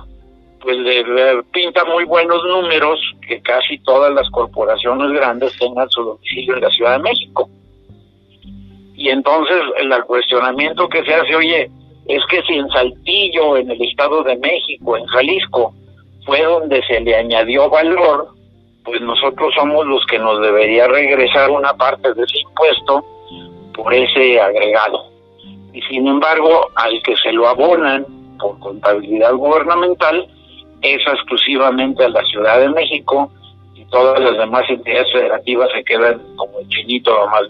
pues 0.62 0.78
le, 0.78 1.44
pinta 1.52 1.86
muy 1.86 2.04
buenos 2.06 2.44
números 2.46 3.00
que 3.28 3.42
casi 3.42 3.78
todas 3.80 4.14
las 4.14 4.30
corporaciones 4.32 5.12
grandes 5.12 5.58
tengan 5.58 5.90
su 5.90 6.04
domicilio 6.04 6.56
en 6.56 6.62
la 6.62 6.70
Ciudad 6.70 6.98
de 6.98 7.04
México. 7.04 7.50
Y 8.96 9.10
entonces 9.10 9.62
el 9.78 10.04
cuestionamiento 10.06 10.90
que 10.90 11.04
se 11.04 11.14
hace, 11.14 11.36
oye, 11.36 11.70
es 12.08 12.26
que 12.30 12.42
si 12.44 12.56
en 12.56 12.68
Saltillo, 12.70 13.58
en 13.58 13.70
el 13.70 13.82
Estado 13.82 14.24
de 14.24 14.38
México, 14.38 14.98
en 14.98 15.06
Jalisco, 15.06 15.74
fue 16.26 16.42
donde 16.44 16.82
se 16.88 17.00
le 17.02 17.16
añadió 17.16 17.70
valor, 17.70 18.30
pues 18.84 19.02
nosotros 19.02 19.54
somos 19.56 19.86
los 19.86 20.06
que 20.06 20.18
nos 20.18 20.42
debería 20.42 20.88
regresar 20.88 21.52
una 21.52 21.74
parte 21.74 22.14
de 22.14 22.24
ese 22.24 22.40
impuesto 22.40 23.06
por 23.74 23.94
ese 23.94 24.40
agregado. 24.40 25.12
Y 25.74 25.82
sin 25.84 26.08
embargo, 26.08 26.70
al 26.76 27.02
que 27.04 27.16
se 27.18 27.32
lo 27.34 27.48
abonan 27.48 28.17
por 28.38 28.60
contabilidad 28.60 29.34
gubernamental 29.34 30.28
es 30.82 31.02
exclusivamente 31.08 32.04
a 32.04 32.10
la 32.10 32.24
Ciudad 32.26 32.60
de 32.60 32.70
México 32.70 33.32
y 33.74 33.86
todas 33.86 34.20
las 34.20 34.38
demás 34.38 34.64
entidades 34.70 35.12
federativas 35.12 35.70
se 35.74 35.84
quedan 35.84 36.22
como 36.36 36.60
el 36.60 36.68
chinito 36.70 37.12
o 37.20 37.28
más. 37.28 37.44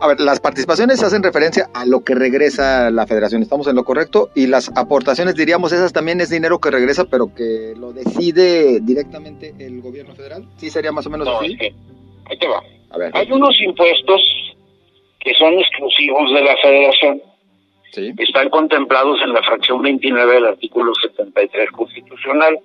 A 0.00 0.08
ver, 0.08 0.20
las 0.20 0.40
participaciones 0.40 1.02
hacen 1.02 1.22
referencia 1.22 1.68
a 1.72 1.86
lo 1.86 2.02
que 2.04 2.14
regresa 2.14 2.90
la 2.90 3.06
federación, 3.06 3.42
estamos 3.42 3.66
en 3.68 3.76
lo 3.76 3.84
correcto, 3.84 4.28
y 4.34 4.46
las 4.46 4.70
aportaciones, 4.76 5.36
diríamos, 5.36 5.72
esas 5.72 5.92
también 5.92 6.20
es 6.20 6.30
dinero 6.30 6.58
que 6.58 6.70
regresa, 6.70 7.04
pero 7.04 7.34
que 7.34 7.74
lo 7.76 7.92
decide 7.92 8.80
directamente 8.80 9.54
el 9.58 9.80
gobierno 9.80 10.14
federal. 10.14 10.46
¿Sí 10.56 10.68
sería 10.68 10.92
más 10.92 11.06
o 11.06 11.10
menos 11.10 11.26
no, 11.26 11.38
así? 11.38 11.56
ahí 12.26 12.38
te 12.38 12.48
va. 12.48 12.62
A 12.90 12.98
ver, 12.98 13.16
Hay 13.16 13.30
unos 13.30 13.58
impuestos 13.60 14.20
que 15.20 15.32
son 15.34 15.54
exclusivos 15.54 16.32
de 16.34 16.42
la 16.42 16.56
federación. 16.62 17.22
¿Sí? 17.94 18.12
Están 18.18 18.50
contemplados 18.50 19.20
en 19.22 19.32
la 19.32 19.42
fracción 19.42 19.82
29 19.82 20.34
del 20.34 20.46
artículo 20.46 20.92
73 20.94 21.70
constitucional, 21.70 22.58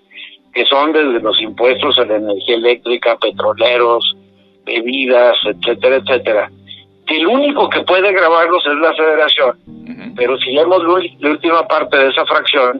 que 0.54 0.66
son 0.66 0.92
desde 0.92 1.20
los 1.20 1.40
impuestos 1.42 1.98
a 2.00 2.06
la 2.06 2.16
energía 2.16 2.56
eléctrica, 2.56 3.18
petroleros, 3.18 4.16
bebidas, 4.66 5.38
etcétera, 5.46 5.98
etcétera 5.98 6.50
el 7.10 7.28
único 7.28 7.70
que 7.70 7.82
puede 7.82 8.12
grabarlos 8.12 8.64
es 8.66 8.76
la 8.76 8.94
federación, 8.94 10.14
pero 10.16 10.38
si 10.38 10.56
vemos 10.56 10.84
la 11.20 11.30
última 11.32 11.68
parte 11.68 11.98
de 11.98 12.10
esa 12.10 12.26
fracción, 12.26 12.80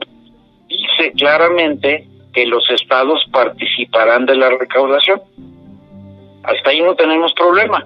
dice 0.68 1.12
claramente 1.16 2.06
que 2.32 2.46
los 2.46 2.62
estados 2.70 3.24
participarán 3.32 4.26
de 4.26 4.36
la 4.36 4.50
recaudación. 4.50 5.20
Hasta 6.44 6.70
ahí 6.70 6.80
no 6.80 6.94
tenemos 6.94 7.32
problema. 7.34 7.84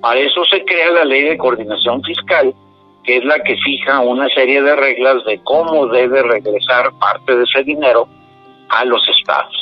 Para 0.00 0.20
eso 0.20 0.44
se 0.44 0.62
crea 0.64 0.90
la 0.90 1.04
ley 1.04 1.22
de 1.22 1.38
coordinación 1.38 2.02
fiscal, 2.02 2.52
que 3.06 3.18
es 3.18 3.24
la 3.24 3.38
que 3.40 3.56
fija 3.58 4.00
una 4.00 4.28
serie 4.30 4.62
de 4.62 4.76
reglas 4.76 5.24
de 5.24 5.40
cómo 5.44 5.86
debe 5.86 6.22
regresar 6.22 6.90
parte 6.98 7.36
de 7.36 7.44
ese 7.44 7.62
dinero 7.62 8.08
a 8.68 8.84
los 8.84 9.02
estados. 9.08 9.56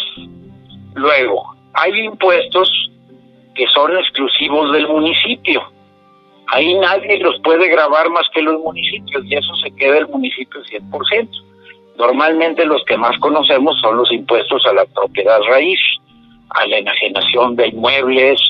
Luego, 0.94 1.54
hay 1.74 1.92
impuestos 2.00 2.90
que 3.54 3.66
son 3.68 3.96
exclusivos 3.96 4.72
del 4.72 4.88
municipio 4.88 5.62
Ahí 6.48 6.74
nadie 6.74 7.18
los 7.18 7.40
puede 7.40 7.68
grabar 7.68 8.10
más 8.10 8.28
que 8.32 8.42
los 8.42 8.60
municipios 8.60 9.24
y 9.26 9.34
eso 9.34 9.54
se 9.56 9.74
queda 9.74 9.98
el 9.98 10.08
municipio 10.08 10.62
100%. 10.62 11.28
Normalmente 11.96 12.64
los 12.64 12.84
que 12.84 12.96
más 12.96 13.16
conocemos 13.18 13.80
son 13.80 13.96
los 13.96 14.10
impuestos 14.12 14.64
a 14.66 14.72
la 14.72 14.84
propiedad 14.84 15.40
raíz, 15.48 15.80
a 16.50 16.66
la 16.66 16.78
enajenación 16.78 17.56
de 17.56 17.68
inmuebles, 17.68 18.40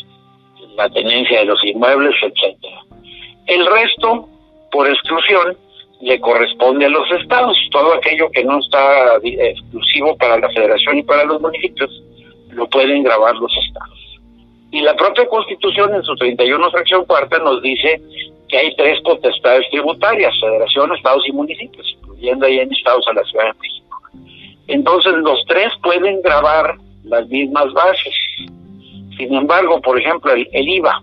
la 0.76 0.88
tenencia 0.90 1.40
de 1.40 1.44
los 1.44 1.64
inmuebles, 1.64 2.14
etcétera. 2.22 2.80
El 3.46 3.66
resto, 3.66 4.28
por 4.74 4.88
exclusión, 4.88 5.56
le 6.00 6.20
corresponde 6.20 6.86
a 6.86 6.88
los 6.88 7.08
estados. 7.12 7.56
Todo 7.70 7.94
aquello 7.94 8.28
que 8.32 8.42
no 8.42 8.58
está 8.58 9.16
exclusivo 9.22 10.16
para 10.16 10.36
la 10.36 10.48
federación 10.50 10.98
y 10.98 11.02
para 11.04 11.24
los 11.24 11.40
municipios, 11.40 12.02
lo 12.50 12.66
pueden 12.66 13.04
grabar 13.04 13.36
los 13.36 13.52
estados. 13.56 14.18
Y 14.72 14.80
la 14.80 14.96
propia 14.96 15.28
Constitución 15.28 15.94
en 15.94 16.02
su 16.02 16.16
31 16.16 16.70
fracción 16.72 17.04
cuarta 17.04 17.38
nos 17.38 17.62
dice 17.62 18.02
que 18.48 18.58
hay 18.58 18.74
tres 18.74 19.00
potestades 19.02 19.64
tributarias, 19.70 20.34
federación, 20.40 20.92
estados 20.92 21.22
y 21.28 21.32
municipios, 21.32 21.96
incluyendo 22.00 22.46
ahí 22.46 22.58
en 22.58 22.72
estados 22.72 23.06
a 23.06 23.12
la 23.12 23.22
Ciudad 23.22 23.44
de 23.44 23.60
México. 23.60 24.00
Entonces 24.66 25.12
los 25.14 25.44
tres 25.46 25.72
pueden 25.84 26.20
grabar 26.22 26.74
las 27.04 27.28
mismas 27.28 27.72
bases. 27.72 28.14
Sin 29.16 29.32
embargo, 29.34 29.80
por 29.80 30.00
ejemplo, 30.00 30.32
el, 30.32 30.48
el 30.50 30.68
IVA, 30.68 31.00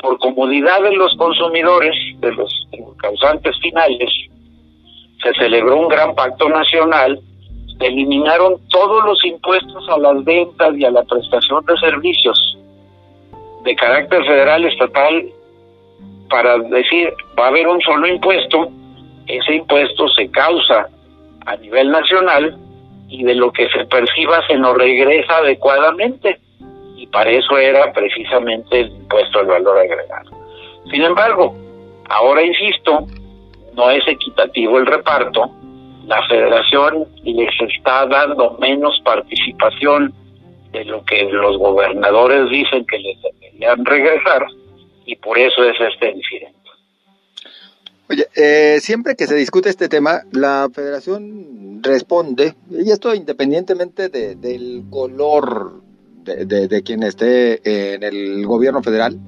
por 0.00 0.18
comodidad 0.18 0.82
de 0.82 0.96
los 0.96 1.16
consumidores, 1.16 1.94
de 2.18 2.32
los 2.32 2.52
causantes 3.02 3.58
finales, 3.60 4.10
se 5.22 5.32
celebró 5.34 5.76
un 5.76 5.88
gran 5.88 6.14
pacto 6.14 6.48
nacional, 6.48 7.20
se 7.78 7.86
eliminaron 7.86 8.56
todos 8.70 9.04
los 9.04 9.22
impuestos 9.24 9.88
a 9.88 9.98
las 9.98 10.24
ventas 10.24 10.74
y 10.76 10.84
a 10.84 10.90
la 10.90 11.02
prestación 11.02 11.64
de 11.66 11.76
servicios 11.78 12.56
de 13.64 13.74
carácter 13.76 14.24
federal, 14.24 14.64
estatal, 14.64 15.24
para 16.28 16.58
decir, 16.58 17.12
va 17.38 17.44
a 17.44 17.48
haber 17.48 17.68
un 17.68 17.80
solo 17.80 18.06
impuesto, 18.06 18.68
ese 19.26 19.54
impuesto 19.54 20.08
se 20.08 20.30
causa 20.30 20.88
a 21.46 21.56
nivel 21.56 21.90
nacional 21.90 22.56
y 23.08 23.22
de 23.24 23.34
lo 23.34 23.52
que 23.52 23.68
se 23.68 23.84
perciba 23.84 24.44
se 24.46 24.56
nos 24.56 24.76
regresa 24.76 25.38
adecuadamente. 25.38 26.40
Y 26.96 27.06
para 27.08 27.30
eso 27.30 27.58
era 27.58 27.92
precisamente 27.92 28.80
el 28.80 28.88
impuesto 28.88 29.40
al 29.40 29.46
valor 29.46 29.78
agregado. 29.78 30.30
Sin 30.90 31.02
embargo, 31.02 31.54
ahora 32.12 32.42
insisto, 32.42 33.06
no 33.74 33.90
es 33.90 34.06
equitativo 34.06 34.78
el 34.78 34.86
reparto, 34.86 35.50
la 36.06 36.26
federación 36.28 37.06
les 37.24 37.50
está 37.60 38.06
dando 38.06 38.56
menos 38.58 39.00
participación 39.04 40.12
de 40.72 40.84
lo 40.84 41.04
que 41.04 41.24
los 41.24 41.58
gobernadores 41.58 42.50
dicen 42.50 42.84
que 42.86 42.98
les 42.98 43.18
deberían 43.22 43.84
regresar 43.84 44.46
y 45.06 45.16
por 45.16 45.38
eso 45.38 45.62
es 45.64 45.76
este 45.80 46.10
incidente. 46.10 46.58
Oye, 48.10 48.26
eh, 48.36 48.78
siempre 48.80 49.14
que 49.16 49.26
se 49.26 49.34
discute 49.34 49.70
este 49.70 49.88
tema, 49.88 50.22
la 50.32 50.68
federación 50.74 51.80
responde, 51.82 52.54
y 52.70 52.90
esto 52.90 53.14
independientemente 53.14 54.08
de, 54.08 54.34
del 54.34 54.82
color 54.90 55.80
de, 56.24 56.68
de, 56.68 56.82
quien 56.82 57.02
esté 57.02 57.94
en 57.94 58.02
el 58.02 58.44
gobierno 58.46 58.82
federal, 58.82 59.18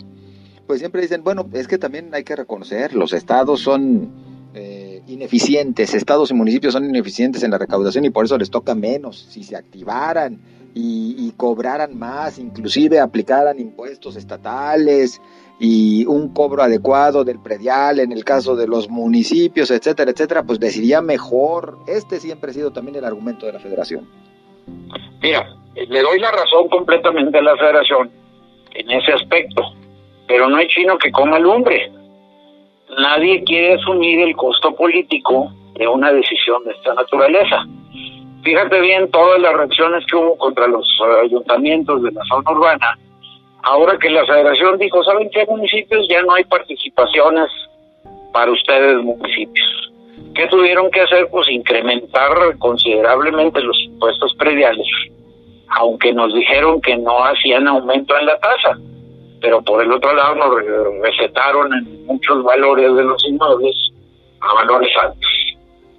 pues 0.67 0.81
siempre 0.81 1.03
dicen, 1.03 1.23
bueno, 1.23 1.49
es 1.53 1.69
que 1.69 1.79
también 1.79 2.11
hay 2.15 2.25
que 2.25 2.37
reconocer, 2.37 2.95
los 2.95 3.13
estados 3.13 3.61
son 3.61 4.11
eh, 4.55 5.03
ineficientes, 5.09 5.95
estados 5.95 6.31
y 6.31 6.35
municipios 6.35 6.75
son 6.75 6.85
ineficientes 6.85 7.43
en 7.43 7.51
la 7.51 7.59
recaudación 7.59 8.05
y 8.05 8.11
por 8.11 8.25
eso 8.25 8.39
les 8.39 8.51
toca 8.51 8.75
menos. 8.75 9.27
Si 9.29 9.43
se 9.43 9.57
activaran 9.57 10.41
y, 10.75 11.33
cobraran 11.37 11.99
más, 11.99 12.39
inclusive 12.39 13.01
aplicaran 13.01 13.59
impuestos 13.61 14.17
estatales 14.17 15.21
y 15.61 16.05
un 16.07 16.33
cobro 16.33 16.63
adecuado 16.63 17.25
del 17.25 17.41
predial 17.41 18.01
en 18.01 18.13
el 18.13 18.25
caso 18.25 18.57
de 18.57 18.67
los 18.67 18.89
municipios, 18.89 19.71
etcétera, 19.71 20.11
etcétera, 20.11 20.43
pues 20.43 20.59
decidiría 20.61 21.01
mejor. 21.01 21.79
Este 21.87 22.19
siempre 22.19 22.51
ha 22.51 22.55
sido 22.55 22.73
también 22.73 22.97
el 22.97 23.05
argumento 23.05 23.47
de 23.47 23.53
la 23.53 23.61
federación. 23.61 24.09
Mira, 25.21 25.47
le 25.75 26.01
doy 26.01 26.19
la 26.19 26.31
razón 26.31 26.69
completamente 26.69 27.39
a 27.39 27.43
la 27.43 27.57
federación 27.57 28.11
en 28.75 28.91
ese 28.91 29.13
aspecto, 29.13 29.63
pero 30.27 30.49
no 30.49 30.57
hay 30.57 30.69
chino 30.69 30.99
que 30.99 31.11
coma 31.11 31.39
lumbre. 31.39 31.91
Nadie 32.99 33.43
quiere 33.45 33.75
asumir 33.75 34.21
el 34.21 34.37
costo 34.37 34.75
político 34.75 35.53
de 35.75 35.89
una 35.89 36.13
decisión 36.13 36.65
de 36.65 36.73
esta 36.73 36.95
naturaleza. 36.95 37.65
Fíjate 38.43 38.81
bien 38.81 39.11
todas 39.11 39.41
las 39.41 39.55
reacciones 39.55 40.05
que 40.07 40.17
hubo 40.17 40.37
contra 40.37 40.67
los 40.67 40.87
ayuntamientos 41.23 42.03
de 42.03 42.13
la 42.13 42.23
zona 42.25 42.51
urbana. 42.51 42.99
Ahora 43.63 43.99
que 43.99 44.11
la 44.11 44.27
federación 44.27 44.79
dijo, 44.79 45.03
¿saben 45.03 45.31
qué 45.31 45.47
municipios? 45.47 46.07
Ya 46.09 46.23
no 46.23 46.35
hay 46.35 46.45
participaciones 46.45 47.49
para 48.33 48.51
ustedes 48.51 49.03
municipios. 49.03 49.93
¿Qué 50.35 50.47
tuvieron 50.49 50.91
que 50.91 51.01
hacer? 51.01 51.29
Pues 51.31 51.49
incrementar 51.49 52.59
considerablemente 52.59 53.63
los 53.63 53.79
impuestos 53.81 54.35
prediales, 54.35 54.87
aunque 55.69 56.13
nos 56.13 56.35
dijeron 56.35 56.81
que 56.83 56.97
no 56.97 57.25
hacían 57.25 57.67
aumento 57.67 58.17
en 58.19 58.27
la 58.27 58.39
tasa, 58.39 58.79
pero 59.45 59.61
por 59.61 59.83
el 59.83 59.93
otro 59.93 60.15
lado 60.15 60.35
nos 60.37 60.55
recetaron 61.03 61.71
en 61.75 62.07
muchos 62.07 62.43
valores 62.43 62.95
de 62.95 63.05
los 63.05 63.23
inmuebles 63.29 63.77
a 64.41 64.55
valores 64.55 64.91
altos. 64.97 65.31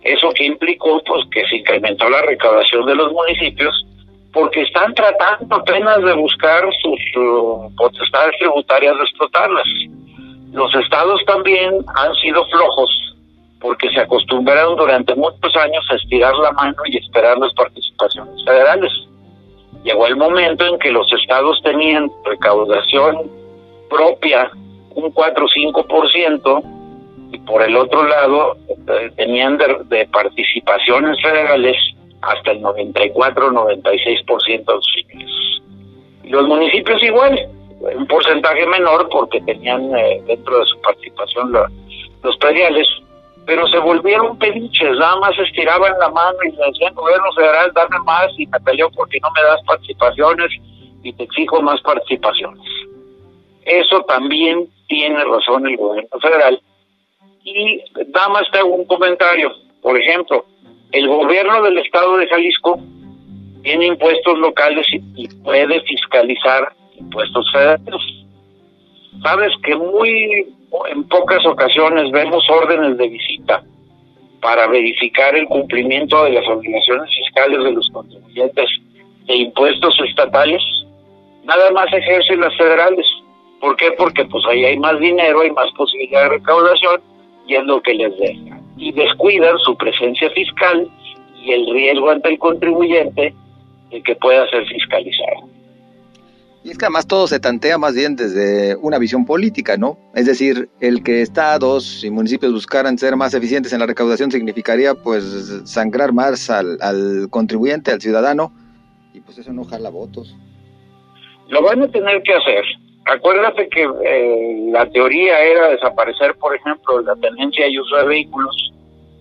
Eso 0.01 0.31
que 0.31 0.45
implicó 0.45 0.99
pues 1.05 1.23
que 1.29 1.45
se 1.45 1.57
incrementó 1.57 2.09
la 2.09 2.23
recaudación 2.23 2.87
de 2.87 2.95
los 2.95 3.11
municipios 3.11 3.85
porque 4.33 4.63
están 4.63 4.95
tratando 4.95 5.57
apenas 5.57 6.01
de 6.01 6.13
buscar 6.13 6.63
sus 6.81 6.99
potestades 7.77 8.35
tributarias 8.39 8.95
de 8.97 9.03
explotarlas. 9.03 9.67
Los 10.51 10.73
estados 10.73 11.21
también 11.27 11.75
han 11.97 12.15
sido 12.15 12.43
flojos 12.47 12.89
porque 13.61 13.91
se 13.91 13.99
acostumbraron 13.99 14.75
durante 14.75 15.13
muchos 15.13 15.55
años 15.55 15.85
a 15.91 15.95
estirar 15.95 16.33
la 16.37 16.51
mano 16.53 16.77
y 16.87 16.97
esperar 16.97 17.37
las 17.37 17.53
participaciones 17.53 18.43
federales. 18.43 18.91
Llegó 19.85 20.07
el 20.07 20.15
momento 20.15 20.65
en 20.65 20.79
que 20.79 20.91
los 20.91 21.07
estados 21.13 21.61
tenían 21.63 22.11
recaudación 22.25 23.29
propia 23.87 24.49
un 24.95 25.11
4 25.11 25.45
o 25.45 25.47
5% 25.47 26.63
y 27.31 27.37
por 27.39 27.61
el 27.61 27.77
otro 27.77 28.03
lado 28.03 28.57
eh, 28.67 29.11
tenían 29.15 29.59
de, 29.59 30.07
participaciones 30.11 31.21
federales 31.21 31.77
hasta 32.23 32.51
el 32.53 32.61
94 32.61 33.51
96% 33.51 34.65
de 34.65 34.73
los 34.73 34.97
ingresos. 34.97 35.63
Y 36.23 36.29
los 36.29 36.47
municipios 36.47 37.03
igual, 37.03 37.47
un 37.79 38.07
porcentaje 38.07 38.65
menor 38.65 39.07
porque 39.09 39.39
tenían 39.41 39.95
eh, 39.95 40.19
dentro 40.25 40.57
de 40.57 40.65
su 40.65 40.81
participación 40.81 41.53
los 42.23 42.37
prediales, 42.37 42.87
pero 43.45 43.67
se 43.67 43.77
volvieron 43.77 44.37
pediches, 44.39 44.97
nada 44.97 45.17
más 45.17 45.37
estiraban 45.37 45.93
la 45.99 46.09
mano 46.09 46.37
y 46.43 46.51
le 46.51 46.65
decían, 46.67 46.95
gobierno 46.95 47.31
federal, 47.33 47.71
dame 47.73 47.99
más 48.05 48.27
y 48.37 48.47
me 48.47 48.59
peleó 48.59 48.89
porque 48.91 49.19
no 49.21 49.29
me 49.31 49.41
das 49.43 49.61
participaciones 49.65 50.49
y 51.03 51.13
te 51.13 51.23
exijo 51.23 51.61
más 51.61 51.79
participaciones. 51.81 52.63
Eso 53.63 54.01
también 54.01 54.67
tiene 54.87 55.23
razón 55.23 55.67
el 55.67 55.77
gobierno 55.77 56.19
federal. 56.19 56.59
Y 57.43 57.81
nada 58.13 58.29
más 58.29 58.43
te 58.51 58.59
hago 58.59 58.73
un 58.73 58.85
comentario. 58.85 59.51
Por 59.81 59.99
ejemplo, 59.99 60.45
el 60.91 61.07
gobierno 61.07 61.61
del 61.61 61.77
estado 61.77 62.17
de 62.17 62.27
Jalisco 62.27 62.79
tiene 63.61 63.87
impuestos 63.87 64.37
locales 64.39 64.85
y, 64.91 65.27
puede 65.43 65.81
fiscalizar 65.81 66.71
impuestos 66.97 67.51
federales. 67.51 68.01
Sabes 69.23 69.51
que 69.63 69.75
muy 69.75 70.55
en 70.91 71.03
pocas 71.07 71.45
ocasiones 71.45 72.11
vemos 72.11 72.43
órdenes 72.49 72.97
de 72.97 73.07
visita 73.07 73.63
para 74.41 74.67
verificar 74.67 75.35
el 75.35 75.47
cumplimiento 75.47 76.23
de 76.23 76.31
las 76.31 76.47
obligaciones 76.47 77.09
fiscales 77.17 77.63
de 77.63 77.71
los 77.71 77.89
contribuyentes 77.89 78.69
de 79.25 79.35
impuestos 79.35 79.99
estatales, 80.07 80.61
nada 81.43 81.71
más 81.71 81.91
ejercen 81.91 82.41
las 82.41 82.55
federales. 82.57 83.05
¿Por 83.59 83.75
qué? 83.75 83.91
Porque 83.93 84.25
pues 84.25 84.43
ahí 84.47 84.65
hay 84.65 84.77
más 84.77 84.99
dinero, 84.99 85.41
hay 85.41 85.51
más 85.51 85.71
posibilidad 85.71 86.23
de 86.23 86.29
recaudación 86.37 87.01
y 87.47 87.55
es 87.55 87.63
lo 87.63 87.81
que 87.81 87.93
les 87.93 88.15
deja. 88.17 88.59
Y 88.77 88.91
descuidan 88.91 89.57
su 89.59 89.75
presencia 89.77 90.29
fiscal 90.31 90.87
y 91.41 91.51
el 91.51 91.73
riesgo 91.73 92.09
ante 92.09 92.29
el 92.29 92.39
contribuyente 92.39 93.33
de 93.89 94.01
que 94.03 94.15
pueda 94.15 94.47
ser 94.49 94.65
fiscalizado. 94.67 95.49
Y 96.65 96.71
es 96.71 96.79
que 96.79 96.85
además 96.85 97.05
todo 97.05 97.27
se 97.27 97.39
tantea 97.39 97.77
más 97.77 97.93
bien 97.93 98.15
desde 98.15 98.75
una 98.77 98.97
visión 98.97 99.23
política, 99.23 99.77
¿no? 99.77 99.99
Es 100.15 100.25
decir, 100.25 100.67
el 100.79 101.03
que 101.03 101.21
estados 101.21 102.03
y 102.03 102.09
municipios 102.09 102.51
buscaran 102.51 102.97
ser 102.97 103.15
más 103.15 103.35
eficientes 103.35 103.71
en 103.71 103.81
la 103.81 103.85
recaudación 103.85 104.31
significaría 104.31 104.95
pues 104.95 105.61
sangrar 105.65 106.11
más 106.11 106.49
al, 106.49 107.27
contribuyente, 107.29 107.91
al 107.91 108.01
ciudadano, 108.01 108.51
y 109.13 109.21
pues 109.21 109.37
eso 109.37 109.53
no 109.53 109.63
jala 109.63 109.91
votos. 109.91 110.35
Lo 111.49 111.61
van 111.61 111.83
a 111.83 111.87
tener 111.87 112.23
que 112.23 112.33
hacer. 112.33 112.65
Acuérdate 113.05 113.69
que 113.69 113.83
eh, 113.83 114.69
la 114.71 114.89
teoría 114.89 115.39
era 115.43 115.67
desaparecer, 115.69 116.33
por 116.37 116.55
ejemplo, 116.55 116.99
la 117.01 117.15
tenencia 117.17 117.67
y 117.67 117.77
uso 117.77 117.95
de 117.97 118.05
vehículos, 118.07 118.73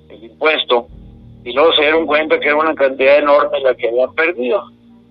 el 0.08 0.24
impuesto, 0.24 0.88
y 1.44 1.52
luego 1.52 1.74
se 1.74 1.82
dieron 1.82 2.06
cuenta 2.06 2.40
que 2.40 2.46
era 2.46 2.56
una 2.56 2.74
cantidad 2.74 3.18
enorme 3.18 3.60
la 3.60 3.74
que 3.74 3.88
habían 3.88 4.14
perdido. 4.14 4.62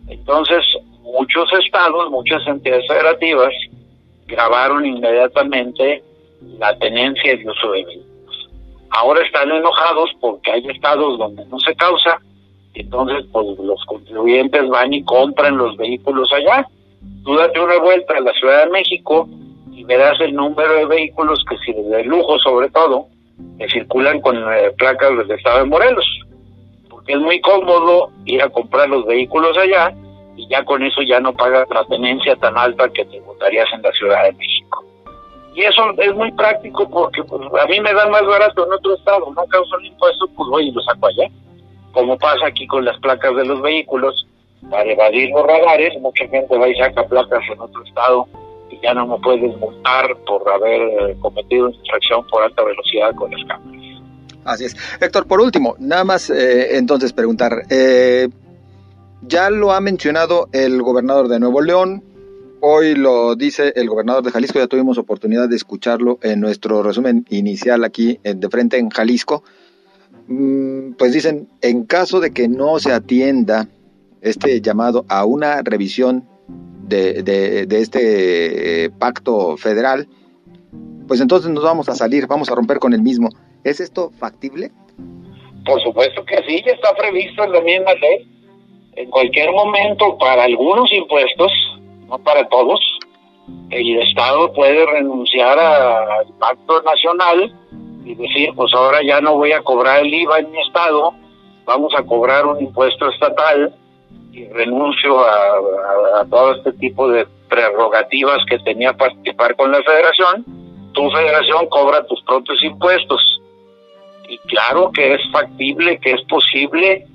Entonces, 0.07 0.63
muchos 1.13 1.47
estados, 1.63 2.09
muchas 2.09 2.45
entidades 2.47 2.87
federativas 2.87 3.53
grabaron 4.25 4.85
inmediatamente 4.85 6.03
la 6.57 6.75
tenencia 6.79 7.33
y 7.35 7.47
uso 7.47 7.71
de 7.71 7.85
vehículos. 7.85 8.49
Ahora 8.89 9.23
están 9.23 9.51
enojados 9.51 10.09
porque 10.19 10.51
hay 10.51 10.67
estados 10.67 11.17
donde 11.19 11.45
no 11.45 11.59
se 11.59 11.75
causa, 11.75 12.19
entonces 12.73 13.25
pues 13.31 13.45
los 13.59 13.85
contribuyentes 13.85 14.67
van 14.69 14.93
y 14.93 15.03
compran 15.03 15.57
los 15.57 15.77
vehículos 15.77 16.31
allá. 16.33 16.67
Tú 17.23 17.35
date 17.35 17.59
una 17.59 17.77
vuelta 17.77 18.17
a 18.17 18.21
la 18.21 18.33
Ciudad 18.33 18.65
de 18.65 18.71
México 18.71 19.29
y 19.71 19.83
verás 19.83 20.19
el 20.19 20.33
número 20.33 20.73
de 20.73 20.85
vehículos 20.85 21.43
que 21.47 21.57
si 21.59 21.73
de 21.73 22.03
lujo 22.05 22.39
sobre 22.39 22.69
todo, 22.69 23.07
circulan 23.71 24.19
con 24.21 24.37
eh, 24.37 24.71
placas 24.77 25.15
del 25.17 25.31
estado 25.31 25.59
de 25.59 25.65
Morelos. 25.65 26.05
Porque 26.89 27.13
es 27.13 27.19
muy 27.19 27.39
cómodo 27.41 28.09
ir 28.25 28.41
a 28.41 28.49
comprar 28.49 28.89
los 28.89 29.05
vehículos 29.05 29.57
allá 29.57 29.93
y 30.35 30.47
ya 30.47 30.63
con 30.65 30.83
eso 30.83 31.01
ya 31.01 31.19
no 31.19 31.33
pagas 31.33 31.67
la 31.69 31.85
tenencia 31.85 32.35
tan 32.37 32.57
alta 32.57 32.89
que 32.89 33.05
tributarías 33.05 33.67
en 33.73 33.81
la 33.81 33.91
Ciudad 33.91 34.23
de 34.23 34.33
México. 34.33 34.83
Y 35.55 35.61
eso 35.61 35.83
es 35.99 36.15
muy 36.15 36.31
práctico 36.31 36.89
porque 36.89 37.23
pues, 37.23 37.41
a 37.61 37.67
mí 37.67 37.79
me 37.79 37.93
dan 37.93 38.09
más 38.09 38.25
barato 38.25 38.65
en 38.65 38.73
otro 38.73 38.95
estado, 38.95 39.31
no 39.35 39.45
causo 39.45 39.77
el 39.79 39.85
impuesto, 39.85 40.27
pues 40.35 40.49
voy 40.49 40.67
y 40.69 40.71
lo 40.71 40.81
saco 40.81 41.07
allá. 41.07 41.29
Como 41.91 42.17
pasa 42.17 42.47
aquí 42.47 42.65
con 42.65 42.83
las 42.85 42.97
placas 42.99 43.35
de 43.35 43.45
los 43.45 43.61
vehículos, 43.61 44.25
para 44.69 44.91
evadir 44.91 45.29
los 45.29 45.45
radares, 45.45 45.99
mucha 45.99 46.27
gente 46.27 46.57
va 46.57 46.67
y 46.67 46.75
saca 46.75 47.05
placas 47.05 47.43
en 47.51 47.59
otro 47.59 47.83
estado 47.83 48.27
y 48.69 48.79
ya 48.81 48.93
no 48.93 49.05
me 49.05 49.19
pueden 49.19 49.59
multar 49.59 50.15
por 50.25 50.49
haber 50.49 50.81
eh, 50.81 51.17
cometido 51.19 51.67
una 51.67 51.75
infracción 51.75 52.25
por 52.27 52.43
alta 52.43 52.63
velocidad 52.63 53.13
con 53.15 53.31
las 53.31 53.45
cámaras. 53.45 53.83
Así 54.45 54.65
es. 54.65 54.75
Héctor, 55.01 55.27
por 55.27 55.39
último, 55.39 55.75
nada 55.79 56.03
más 56.03 56.29
eh, 56.29 56.77
entonces 56.77 57.13
preguntar, 57.13 57.63
eh, 57.69 58.27
ya 59.27 59.49
lo 59.49 59.71
ha 59.71 59.81
mencionado 59.81 60.49
el 60.51 60.81
gobernador 60.81 61.27
de 61.27 61.39
Nuevo 61.39 61.61
León, 61.61 62.03
hoy 62.61 62.95
lo 62.95 63.35
dice 63.35 63.73
el 63.75 63.89
gobernador 63.89 64.23
de 64.23 64.31
Jalisco, 64.31 64.59
ya 64.59 64.67
tuvimos 64.67 64.97
oportunidad 64.97 65.49
de 65.49 65.55
escucharlo 65.55 66.19
en 66.21 66.39
nuestro 66.39 66.83
resumen 66.83 67.25
inicial 67.29 67.83
aquí 67.83 68.19
de 68.23 68.49
frente 68.49 68.77
en 68.77 68.89
Jalisco. 68.89 69.43
Mm, 70.27 70.93
pues 70.93 71.13
dicen, 71.13 71.49
en 71.61 71.85
caso 71.85 72.19
de 72.19 72.31
que 72.31 72.47
no 72.47 72.79
se 72.79 72.93
atienda 72.93 73.67
este 74.21 74.61
llamado 74.61 75.05
a 75.09 75.25
una 75.25 75.61
revisión 75.61 76.25
de, 76.87 77.23
de, 77.23 77.79
este 77.79 78.85
eh, 78.85 78.89
pacto 78.89 79.57
federal, 79.57 80.07
pues 81.07 81.19
entonces 81.19 81.51
nos 81.51 81.63
vamos 81.63 81.89
a 81.89 81.95
salir, 81.95 82.27
vamos 82.27 82.49
a 82.49 82.55
romper 82.55 82.79
con 82.79 82.93
el 82.93 83.01
mismo. 83.01 83.29
¿Es 83.63 83.79
esto 83.79 84.11
factible? 84.17 84.71
Por 85.65 85.81
supuesto 85.81 86.23
que 86.25 86.37
sí, 86.47 86.61
ya 86.65 86.73
está 86.73 86.95
previsto 86.95 87.43
en 87.43 87.51
la 87.51 87.61
misma 87.61 87.93
ley 87.95 88.32
en 88.95 89.09
cualquier 89.09 89.51
momento 89.51 90.17
para 90.17 90.43
algunos 90.43 90.91
impuestos, 90.91 91.51
no 92.07 92.17
para 92.19 92.47
todos, 92.47 92.79
el 93.69 94.01
Estado 94.01 94.53
puede 94.53 94.85
renunciar 94.85 95.57
al 95.59 96.27
pacto 96.39 96.81
nacional 96.83 97.53
y 98.05 98.15
decir, 98.15 98.49
pues 98.55 98.73
ahora 98.73 98.99
ya 99.03 99.21
no 99.21 99.37
voy 99.37 99.51
a 99.51 99.61
cobrar 99.61 100.01
el 100.01 100.13
IVA 100.13 100.39
en 100.39 100.51
mi 100.51 100.61
Estado, 100.61 101.13
vamos 101.65 101.93
a 101.97 102.03
cobrar 102.03 102.45
un 102.45 102.61
impuesto 102.61 103.09
estatal 103.09 103.73
y 104.31 104.45
renuncio 104.49 105.19
a, 105.19 106.21
a 106.21 106.25
todo 106.29 106.55
este 106.55 106.73
tipo 106.73 107.07
de 107.09 107.25
prerrogativas 107.49 108.39
que 108.49 108.59
tenía 108.59 108.93
participar 108.93 109.55
con 109.55 109.71
la 109.71 109.81
federación, 109.83 110.45
tu 110.93 111.09
federación 111.09 111.67
cobra 111.67 112.05
tus 112.05 112.21
propios 112.23 112.63
impuestos. 112.63 113.41
Y 114.27 114.37
claro 114.39 114.91
que 114.91 115.15
es 115.15 115.21
factible, 115.31 115.99
que 115.99 116.11
es 116.11 116.21
posible 116.23 117.05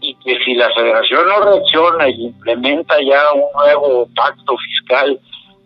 y 0.00 0.14
que 0.16 0.36
si 0.44 0.54
la 0.54 0.68
federación 0.74 1.26
no 1.26 1.52
reacciona 1.52 2.08
y 2.08 2.26
implementa 2.26 2.96
ya 3.02 3.32
un 3.34 3.44
nuevo 3.54 4.08
pacto 4.14 4.56
fiscal 4.56 5.20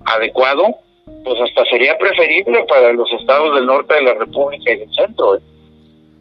adecuado, 0.04 0.64
pues 1.24 1.40
hasta 1.40 1.64
sería 1.66 1.96
preferible 1.98 2.64
para 2.68 2.92
los 2.92 3.08
estados 3.18 3.54
del 3.54 3.66
norte 3.66 3.94
de 3.94 4.02
la 4.02 4.14
República 4.14 4.72
y 4.72 4.78
del 4.78 4.94
centro. 4.94 5.36
¿eh? 5.36 5.40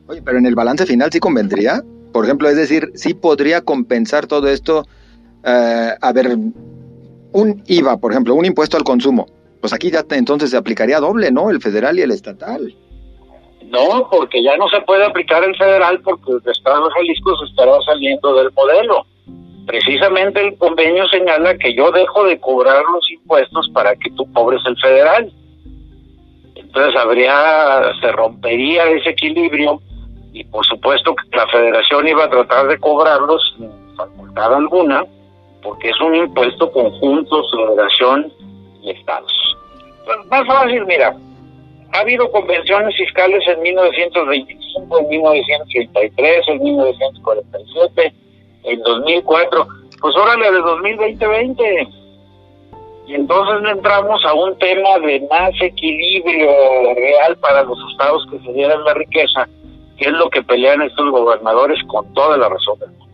Oye, 0.08 0.22
pero 0.24 0.38
en 0.38 0.46
el 0.46 0.56
balance 0.56 0.86
final 0.86 1.12
sí 1.12 1.20
convendría, 1.20 1.82
por 2.12 2.26
ejemplo, 2.26 2.50
es 2.50 2.56
decir, 2.56 2.92
sí 2.96 3.14
podría 3.14 3.62
compensar 3.62 4.28
todo 4.28 4.48
esto, 4.50 4.86
eh, 5.46 5.92
a 6.00 6.12
ver, 6.12 6.38
un 7.34 7.64
IVA, 7.66 7.98
por 7.98 8.12
ejemplo, 8.12 8.36
un 8.36 8.46
impuesto 8.46 8.78
al 8.78 8.84
consumo, 8.84 9.28
pues 9.62 9.74
aquí 9.74 9.92
ya 9.92 10.04
entonces 10.12 10.50
se 10.50 10.58
aplicaría 10.58 11.00
doble, 11.00 11.32
¿no? 11.32 11.50
El 11.50 11.62
federal 11.62 11.98
y 11.98 12.02
el 12.02 12.12
estatal. 12.12 12.76
No, 13.72 14.10
porque 14.10 14.44
ya 14.44 14.58
no 14.58 14.68
se 14.68 14.82
puede 14.82 15.06
aplicar 15.06 15.44
el 15.46 15.56
federal 15.56 16.02
porque 16.02 16.32
el 16.32 16.52
Estado 16.52 16.86
de 16.86 16.94
Jalisco 16.94 17.38
se 17.38 17.46
estará 17.46 17.72
saliendo 17.86 18.36
del 18.36 18.52
modelo. 18.52 19.06
Precisamente 19.66 20.46
el 20.46 20.58
convenio 20.58 21.08
señala 21.08 21.58
que 21.58 21.74
yo 21.74 21.90
dejo 21.92 22.26
de 22.26 22.38
cobrar 22.40 22.84
los 22.94 23.10
impuestos 23.10 23.70
para 23.74 23.96
que 23.96 24.12
tú 24.12 24.32
cobres 24.34 24.62
el 24.66 24.78
federal. 24.78 25.32
Entonces 26.56 27.00
habría, 27.00 27.94
se 28.02 28.12
rompería 28.12 28.86
ese 28.90 29.12
equilibrio 29.12 29.80
y 30.34 30.44
por 30.46 30.66
supuesto 30.66 31.16
que 31.16 31.38
la 31.38 31.48
federación 31.48 32.08
iba 32.10 32.26
a 32.26 32.30
tratar 32.30 32.68
de 32.68 32.78
cobrarlos 32.78 33.42
sin 33.58 33.72
facultad 33.96 34.54
alguna 34.54 35.06
porque 35.64 35.90
es 35.90 36.02
un 36.02 36.16
impuesto 36.16 36.70
conjunto, 36.72 37.42
federación 37.56 38.34
y 38.82 38.90
estados. 38.92 39.32
Pues 40.04 40.18
más 40.30 40.46
fácil, 40.48 40.86
mira, 40.86 41.16
ha 41.94 42.00
habido 42.00 42.32
convenciones 42.32 42.96
fiscales 42.96 43.46
en 43.48 43.62
1925, 43.62 45.00
en 45.00 45.10
1933, 45.10 46.48
en 46.48 46.64
1947, 46.64 48.14
en 48.64 48.80
2004, 48.80 49.68
pues 50.00 50.16
órale 50.16 50.52
de 50.52 50.60
2020 50.60 51.88
Y 53.08 53.16
entonces 53.16 53.70
entramos 53.70 54.24
a 54.26 54.34
un 54.34 54.58
tema 54.58 55.00
de 55.00 55.28
más 55.30 55.52
equilibrio 55.62 56.50
real 56.96 57.38
para 57.38 57.64
los 57.64 57.78
estados 57.92 58.26
que 58.32 58.40
se 58.40 58.54
dieran 58.54 58.84
la 58.84 58.94
riqueza, 58.94 59.48
que 59.98 60.06
es 60.06 60.14
lo 60.14 60.30
que 60.30 60.42
pelean 60.44 60.82
estos 60.82 61.10
gobernadores 61.12 61.80
con 61.88 62.12
toda 62.14 62.38
la 62.38 62.50
razón 62.50 62.80
del 62.80 62.90
mundo. 62.92 63.11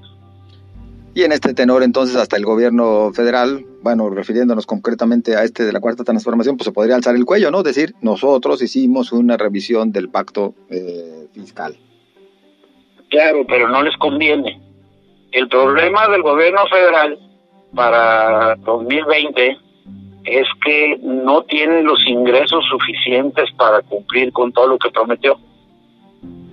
Y 1.17 1.23
en 1.23 1.31
este 1.31 1.55
tenor, 1.55 1.81
entonces, 1.81 2.15
hasta 2.15 2.37
el 2.37 2.45
gobierno 2.45 3.11
federal, 3.11 3.65
bueno, 3.81 4.07
refiriéndonos 4.07 4.67
concretamente 4.67 5.35
a 5.35 5.43
este 5.45 5.65
de 5.65 5.73
la 5.73 5.79
cuarta 5.79 6.03
transformación, 6.03 6.57
pues 6.57 6.65
se 6.65 6.71
podría 6.71 6.95
alzar 6.95 7.15
el 7.15 7.25
cuello, 7.25 7.49
¿no? 7.49 7.63
Decir, 7.63 7.95
nosotros 8.03 8.61
hicimos 8.61 9.11
una 9.11 9.35
revisión 9.35 9.91
del 9.91 10.09
pacto 10.09 10.53
eh, 10.69 11.25
fiscal. 11.33 11.75
Claro, 13.09 13.47
pero 13.47 13.67
no 13.67 13.81
les 13.81 13.97
conviene. 13.97 14.61
El 15.31 15.49
problema 15.49 16.07
del 16.07 16.21
gobierno 16.21 16.61
federal 16.67 17.17
para 17.73 18.55
2020 18.57 19.57
es 20.23 20.45
que 20.63 20.99
no 21.01 21.41
tiene 21.45 21.81
los 21.81 21.97
ingresos 22.05 22.63
suficientes 22.69 23.49
para 23.57 23.81
cumplir 23.81 24.31
con 24.33 24.53
todo 24.53 24.67
lo 24.67 24.77
que 24.77 24.91
prometió. 24.91 25.39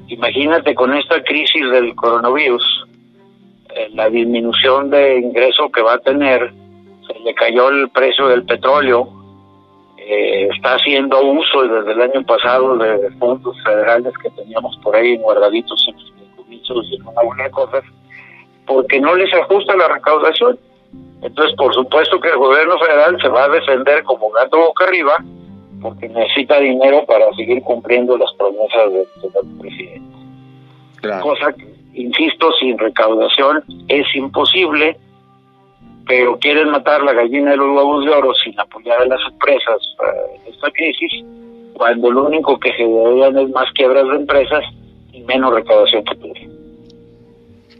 Imagínate 0.09 0.75
con 0.75 0.95
esta 0.95 1.23
crisis 1.23 1.71
del 1.71 1.95
coronavirus, 1.95 2.85
eh, 3.77 3.89
la 3.93 4.09
disminución 4.09 4.91
de 4.91 5.19
ingreso 5.19 5.71
que 5.71 5.83
va 5.83 5.95
a 5.95 5.99
tener, 5.99 6.53
se 7.07 7.19
le 7.21 7.35
cayó 7.35 7.69
el 7.71 7.89
precio 7.91 8.29
del 8.29 8.45
petróleo, 8.45 9.09
eh, 9.99 10.49
está 10.55 10.75
haciendo 10.75 11.21
uso 11.23 11.63
desde 11.63 11.93
el 11.93 12.01
año 12.03 12.23
pasado 12.25 12.77
de 12.77 13.11
fondos 13.19 13.57
federales 13.65 14.13
que 14.23 14.31
teníamos 14.31 14.77
por 14.83 14.95
ahí 14.95 15.17
guardaditos 15.17 15.85
en 15.89 15.95
los 15.97 16.91
y 16.91 16.97
en 16.97 17.03
una 17.07 17.51
cosas, 17.51 17.83
porque 18.67 19.01
no 19.01 19.15
les 19.17 19.33
ajusta 19.35 19.77
la 19.77 19.89
recaudación. 19.89 20.59
Entonces, 21.23 21.57
por 21.57 21.75
supuesto 21.75 22.21
que 22.21 22.29
el 22.29 22.37
gobierno 22.37 22.79
federal 22.79 23.19
se 23.21 23.29
va 23.29 23.45
a 23.45 23.49
defender 23.49 24.05
como 24.05 24.31
gato 24.31 24.59
boca 24.59 24.85
arriba, 24.85 25.17
porque 25.83 26.09
necesita 26.09 26.61
dinero 26.61 27.05
para 27.07 27.25
seguir 27.35 27.63
cumpliendo 27.63 28.17
las 28.17 28.33
promesas 28.35 28.93
del 28.93 29.59
presidente. 29.59 30.15
Cosa 31.23 31.53
que 31.53 31.74
insisto, 31.95 32.53
sin 32.61 32.79
recaudación 32.79 33.65
es 33.89 34.07
imposible, 34.15 34.97
pero 36.07 36.39
quieren 36.39 36.71
matar 36.71 37.03
la 37.03 37.13
gallina 37.13 37.53
de 37.53 37.57
los 37.57 37.69
huevos 37.69 38.05
de 38.05 38.11
oro 38.11 38.33
sin 38.35 38.59
apoyar 38.59 39.03
a 39.03 39.07
las 39.07 39.21
empresas 39.31 39.79
en 40.35 40.53
esta 40.53 40.71
crisis, 40.71 41.25
cuando 41.75 42.11
lo 42.11 42.27
único 42.27 42.59
que 42.59 42.73
se 42.73 42.85
deberían 42.85 43.39
es 43.39 43.51
más 43.51 43.71
quiebras 43.73 44.07
de 44.09 44.17
empresas 44.17 44.65
y 45.13 45.21
menos 45.23 45.55
recaudación 45.55 46.05
que 46.05 46.15
tienen. 46.17 46.55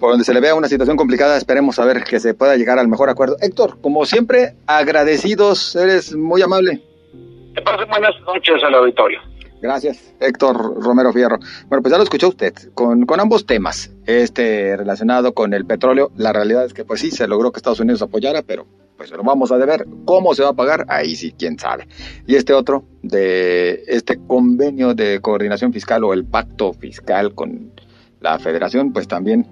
Por 0.01 0.11
donde 0.11 0.25
se 0.25 0.35
le 0.35 0.41
vea 0.41 0.55
una 0.55 0.69
situación 0.69 0.97
complicada, 0.97 1.37
esperemos 1.37 1.79
a 1.79 1.85
ver 1.85 2.03
que 2.05 2.19
se 2.21 2.35
pueda 2.35 2.57
llegar 2.57 2.79
al 2.79 2.89
mejor 2.89 3.09
acuerdo. 3.09 3.37
Héctor, 3.41 3.81
como 3.81 4.05
siempre, 4.05 4.55
agradecidos, 4.67 5.77
eres 5.77 6.15
muy 6.15 6.43
amable. 6.43 6.83
Que 7.55 7.63
pasen 7.63 7.89
buenas 7.89 8.15
noches 8.27 8.63
al 8.65 8.75
auditorio. 8.75 9.21
Gracias, 9.63 10.15
Héctor 10.21 10.83
Romero 10.83 11.13
Fierro. 11.13 11.39
Bueno, 11.69 11.81
pues 11.81 11.91
ya 11.91 11.97
lo 11.97 12.05
escuchó 12.05 12.29
usted, 12.29 12.53
con, 12.75 13.07
con 13.07 13.19
ambos 13.21 13.47
temas, 13.47 13.94
este 14.07 14.77
relacionado 14.77 15.35
con 15.35 15.55
el 15.55 15.65
petróleo, 15.65 16.11
la 16.17 16.33
realidad 16.33 16.65
es 16.65 16.75
que 16.75 16.85
pues 16.85 17.01
sí, 17.01 17.11
se 17.11 17.27
logró 17.27 17.53
que 17.53 17.59
Estados 17.59 17.81
Unidos 17.81 18.03
apoyara, 18.03 18.43
pero 18.43 18.67
pues 18.97 19.11
lo 19.11 19.23
vamos 19.23 19.51
a 19.51 19.59
deber. 19.59 19.87
¿Cómo 20.05 20.35
se 20.35 20.43
va 20.43 20.51
a 20.51 20.55
pagar? 20.55 20.87
Ahí 20.89 21.17
sí, 21.17 21.35
quién 21.37 21.59
sabe. 21.59 21.89
Y 22.27 22.37
este 22.37 22.53
otro, 22.53 22.85
de 23.03 23.85
este 23.89 24.19
convenio 24.27 24.95
de 24.95 25.21
coordinación 25.21 25.73
fiscal 25.73 26.05
o 26.05 26.13
el 26.13 26.25
pacto 26.25 26.73
fiscal 26.73 27.35
con 27.35 27.73
la 28.21 28.39
federación, 28.39 28.93
pues 28.93 29.09
también 29.09 29.47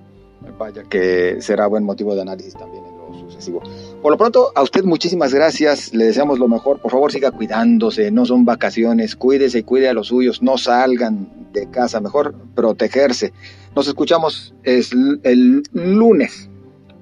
vaya 0.59 0.83
que 0.85 1.41
será 1.41 1.67
buen 1.67 1.85
motivo 1.85 2.15
de 2.15 2.23
análisis 2.23 2.55
también 2.55 2.85
en 2.85 2.97
lo 2.97 3.15
sucesivo. 3.15 3.63
Por 4.01 4.13
lo 4.13 4.19
pronto, 4.19 4.53
a 4.55 4.63
usted 4.63 4.85
muchísimas 4.85 5.33
gracias, 5.33 5.93
le 5.95 6.07
deseamos 6.07 6.39
lo 6.39 6.49
mejor, 6.49 6.81
por 6.81 6.91
favor 6.91 7.13
siga 7.13 7.31
cuidándose, 7.31 8.11
no 8.11 8.27
son 8.27 8.45
vacaciones, 8.45 9.17
cuídese 9.17 9.61
y 9.61 9.63
cuide 9.63 9.89
a 9.89 9.95
los 9.95 10.09
suyos, 10.09 10.43
no 10.43 10.59
salgan 10.59 11.29
de 11.53 11.71
casa, 11.71 12.01
mejor 12.01 12.35
protegerse. 12.55 13.33
Nos 13.75 13.89
escuchamos 13.89 14.55
el 14.65 15.63
lunes, 15.73 16.51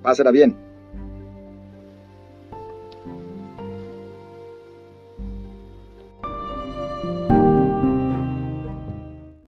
pásela 0.03 0.31
bien. 0.31 0.70